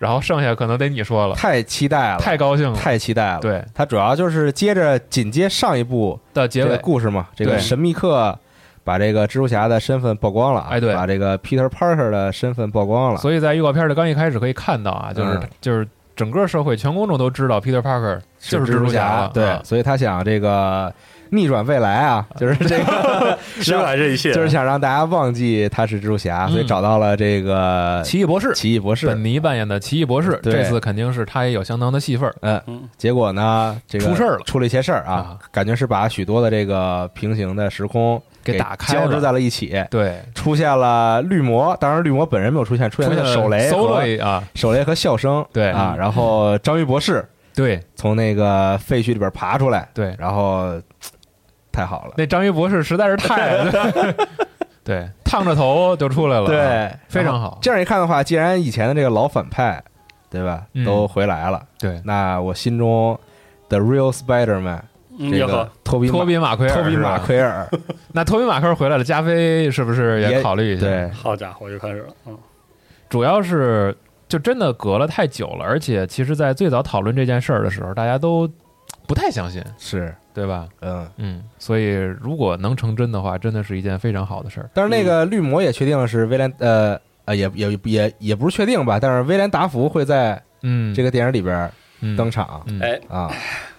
[0.02, 2.76] 然后剩下可能得你说了，太期待了，太高兴了。
[2.76, 3.64] 太期待了。，对。
[3.72, 8.36] 它主要就是接着紧接上一部的结尾，故事嘛，这个神秘客
[8.82, 10.92] 把这个蜘蛛侠的身份曝光了啊，哎对。
[10.92, 15.48] 把这个 Peter Parker 的身份曝光了，所以在预告片的刚一开始可以看到啊，就是嗯。
[15.60, 19.60] 就是整个社会全公众都知道 Peter Parker 就是蜘蛛侠了，对，啊。
[19.62, 20.92] 所以他想这个
[21.32, 29.06] 逆转未来啊，就是这个 修改这一切，就是想让大家忘记他是蜘蛛侠，所以嗯找到了这个奇异博士，奇异博士。
[29.06, 29.22] 本。
[29.24, 32.34] 尼扮演的奇异博士，这次肯定是他也有相当的戏份儿。
[32.42, 32.82] 嗯，嗯。
[32.98, 34.40] 结果呢，这个出事儿了。
[34.44, 45.70] 出了一些事儿啊啊，感觉是把许多的这个平行的时空给打开交织在了一起，对，出现了绿魔，当然绿魔本人没有出现，出现了了手雷啊，手雷和笑声，对。
[45.70, 47.80] 啊，然后章鱼博士对。
[47.94, 50.74] 从那个废墟里边爬出来，对，然后
[51.72, 53.64] 太好了，那章鱼博士实在是太
[54.84, 57.58] 对，烫着头就出来了，啊，对，非常好。
[57.62, 59.82] 这样一看的话，既然以前的这个老反派，
[60.28, 60.84] 对吧，嗯。
[60.84, 63.18] 都回来了，对，那我心中
[63.68, 64.80] 的 Real Spider-Man
[65.18, 67.68] 这个嗯也好，托比托比马奎尔，托比马奎尔，
[68.12, 72.36] 那托比马奎尔回来了，加菲是不是也考虑一下？，对，好家伙，又开始了，嗯，
[73.08, 73.96] 主要是
[74.26, 78.50] 就真的隔了太久了，而且其实，在最早讨论这件事儿的时候，大家都
[79.06, 80.68] 不太相信，是，对吧？
[80.80, 81.08] 嗯。
[81.16, 84.70] 嗯，所以如果能成真的话，真的是一件非常好的事儿。
[84.74, 91.70] 但是那个绿魔也确定了是威廉，呃呃，也也也也不是确定吧，但是威廉达福会在嗯，这个电影里边
[92.00, 93.30] 嗯登场嗯哎，啊。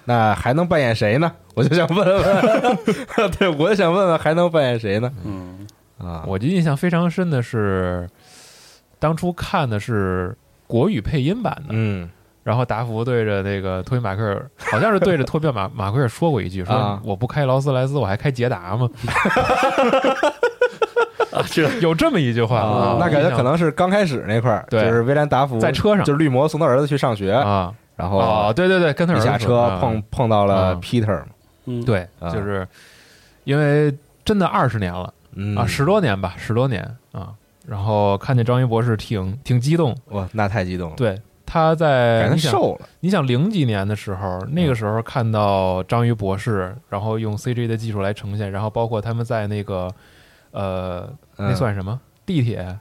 [0.05, 1.31] 那还能扮演谁呢？
[1.55, 2.77] 我就想问问，
[3.39, 5.09] 对我就想问问还能扮演谁呢？
[5.23, 5.65] 嗯，
[5.97, 8.05] 啊，我就印象非常深的是，
[8.99, 10.35] 当初看的是
[10.67, 12.09] 国语配音版的，嗯
[12.43, 18.89] 然后达福对着那个托比马奎尔，好像是对着托比马 马奎尔说过一句，说啊我不开劳斯莱斯，我还开捷达吗？
[21.31, 31.27] 啊，这 有这么一句话啊，那感觉可能是刚开始那块儿，对就是威廉达福在车上就是绿魔送他儿子去上学，啊，然后哦，对对对，跟他儿子下车碰碰到了啊 Peter 嘛，
[31.65, 32.67] 嗯，对，啊就是
[33.45, 33.93] 因为
[34.23, 37.29] 真的二十年了嗯啊，十多年吧，十多年啊，
[37.65, 41.19] 然后看见章鱼博士挺挺激动，哇，那太激动了，对，
[41.53, 49.87] 他在你想瘦了，你想零几年的时候，那个时候看到章鱼博士，然后用 CG 的技术来呈现，然后包括他们在那个
[50.49, 51.07] 呃，
[51.37, 51.99] 那嗯算什么？
[52.25, 52.75] 地铁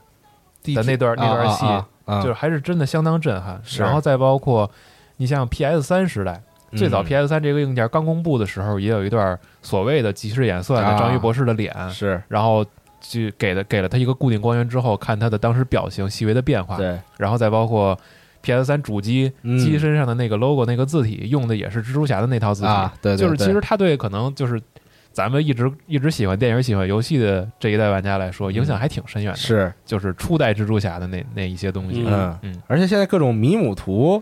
[0.63, 1.65] 地的那段那段戏，
[2.23, 3.61] 就是还是真的相当震撼。
[3.77, 4.67] 然后再包括
[5.17, 6.41] 你想想 PS 三时代，
[6.71, 10.97] 最早嗯 PS 三这个硬件刚公布的时候，也有一段所谓的即时演算的啊。
[10.97, 12.19] 章鱼博士的脸，是。
[12.27, 12.65] 然后
[12.99, 17.95] 就给了给了他一个固定光源之后，看他的当时表情细微的变化，对，然后再包括
[18.43, 24.61] PS 三主机嗯机身上的那个 logo 那个字体，用的也是蜘蛛侠的那套字体，啊对对就是其实他对可能就是
[25.11, 32.37] 咱们一直一直喜欢电影、喜欢游戏的这一代玩家来说，影响还挺深远的，是，就是初代蜘蛛侠的那那一些东西，嗯。
[32.43, 34.21] 嗯，而且现在各种迷母图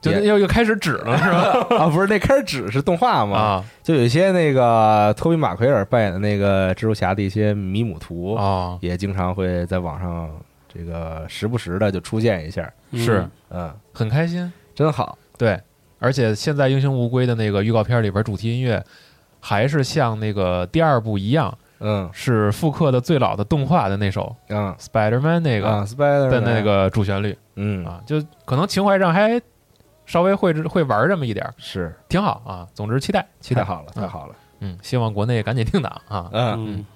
[0.00, 1.76] 就也又又开始指了是吧？
[1.78, 3.64] 啊，不是那开始纸是动画嘛，啊。
[3.82, 10.28] 就有一些那个托比马奎尔扮演的那个蜘蛛侠的一些迷母图，啊，也经常会在网上
[10.72, 13.28] 这个时不时的就出现一下，是。
[13.50, 15.60] 嗯，很开心，真好，对，
[15.98, 18.82] 而且现在《英雄无归》的那个预告片里边主题音乐。
[19.44, 22.08] 还是像那个第二部一样，嗯。
[22.12, 24.72] 是复刻的最老的动画的那首嗯。
[24.78, 27.36] Spider-Man 那个啊，Spider 的那个主旋律。
[27.56, 27.84] 嗯。
[27.84, 29.42] 啊，就可能情怀上还
[30.06, 31.92] 稍微会会玩这么一点儿，是。
[32.08, 32.68] 挺好啊。
[32.72, 33.64] 总之期待期待。
[33.64, 36.30] 好了，太好了，嗯，希望国内赶紧定档啊。
[36.32, 36.86] 嗯，嗯，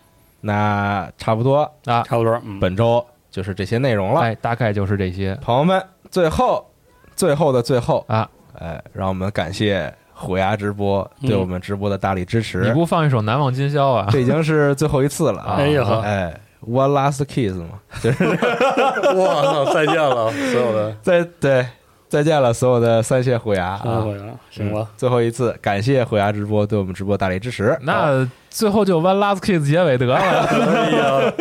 [0.40, 1.62] 那差不多。
[1.86, 2.04] 啊！
[2.04, 3.04] 差不多，嗯，本周
[3.36, 6.66] 就是这些内容了，哎，大概就是这些朋友们，最后
[7.14, 8.26] 最后的最后，啊。
[8.58, 12.62] 哎，让我们感谢虎牙直播嗯对我们直播的大力支持。
[12.62, 14.08] 你不放一首《难忘今宵》啊？
[14.10, 15.56] 这已经是最后一次了啊！
[15.58, 18.24] 哎呀哎，One Last Kiss 嘛，就是
[19.14, 21.66] 我操，再见了，所有的 再对
[22.16, 24.02] 再见了，所有的三线虎牙啊！
[24.50, 27.76] 行吧嗯，最后一次，感谢虎牙直播对我们直播大力支持。
[27.82, 30.14] 那最后就 One Last Kiss 结尾得了。
[30.16, 31.34] 哎呀，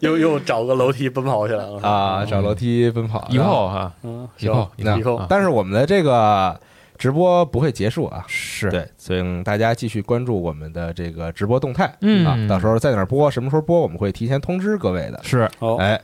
[0.00, 3.26] 又又找个楼梯奔跑起来了啊，找楼梯奔跑。
[3.30, 6.60] 以后哈，嗯，以后以后啊但是我们的这个
[6.98, 15.18] 直播不会结束啊，是对，请大家继续关注我们的这个直播动态，嗯啊，到时候在哪儿播，什么时候播，我们会提前通知各位的。
[15.22, 15.98] 是哦，哎，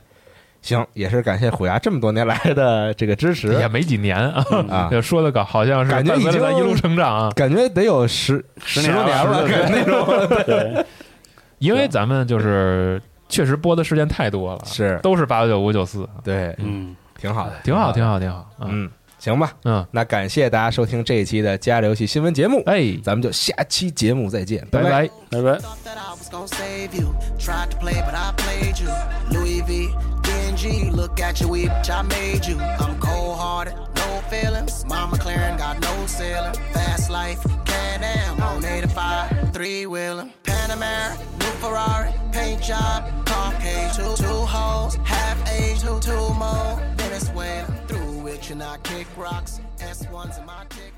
[0.65, 3.53] 行，也是感谢虎牙这么多年来的这个支持。
[3.53, 7.31] 也没几年啊，啊，就 说的搞好像是感觉已经着咱一路成长啊。
[7.35, 10.85] 感觉得有十十年了多年了，十多感觉那种 对，
[11.59, 14.99] 因为咱们就是确实播的时间太多了，是。
[15.03, 18.49] 都是八九五九四，对，嗯，挺好的，挺好，挺好挺好。
[18.61, 18.85] 嗯。
[18.85, 25.07] 嗯，行吧，嗯，那感谢大家收听这一期的家里游戏新闻节目，哎，咱们就下期节目再见，拜拜拜。
[25.29, 25.41] 拜
[30.55, 30.63] 拜。
[30.63, 30.63] Thought that I was gonna save you.
[30.63, 30.63] Tried to play, but I played you.
[30.63, 32.59] Louis V, DNG, look at you, bitch, I made you.
[32.59, 34.85] I'm cold hearted, no feelings.
[34.85, 36.53] My McLaren got no ceiling.
[36.73, 40.33] Fast life, can am on 85, three wheeling.
[40.43, 43.03] Panamera, new Ferrari, paint job,
[43.59, 46.79] cage, two, two hoes, half age, two, two more.
[46.95, 49.59] Venezuela, through which and I kick rocks.
[49.77, 50.94] S1s in my dick.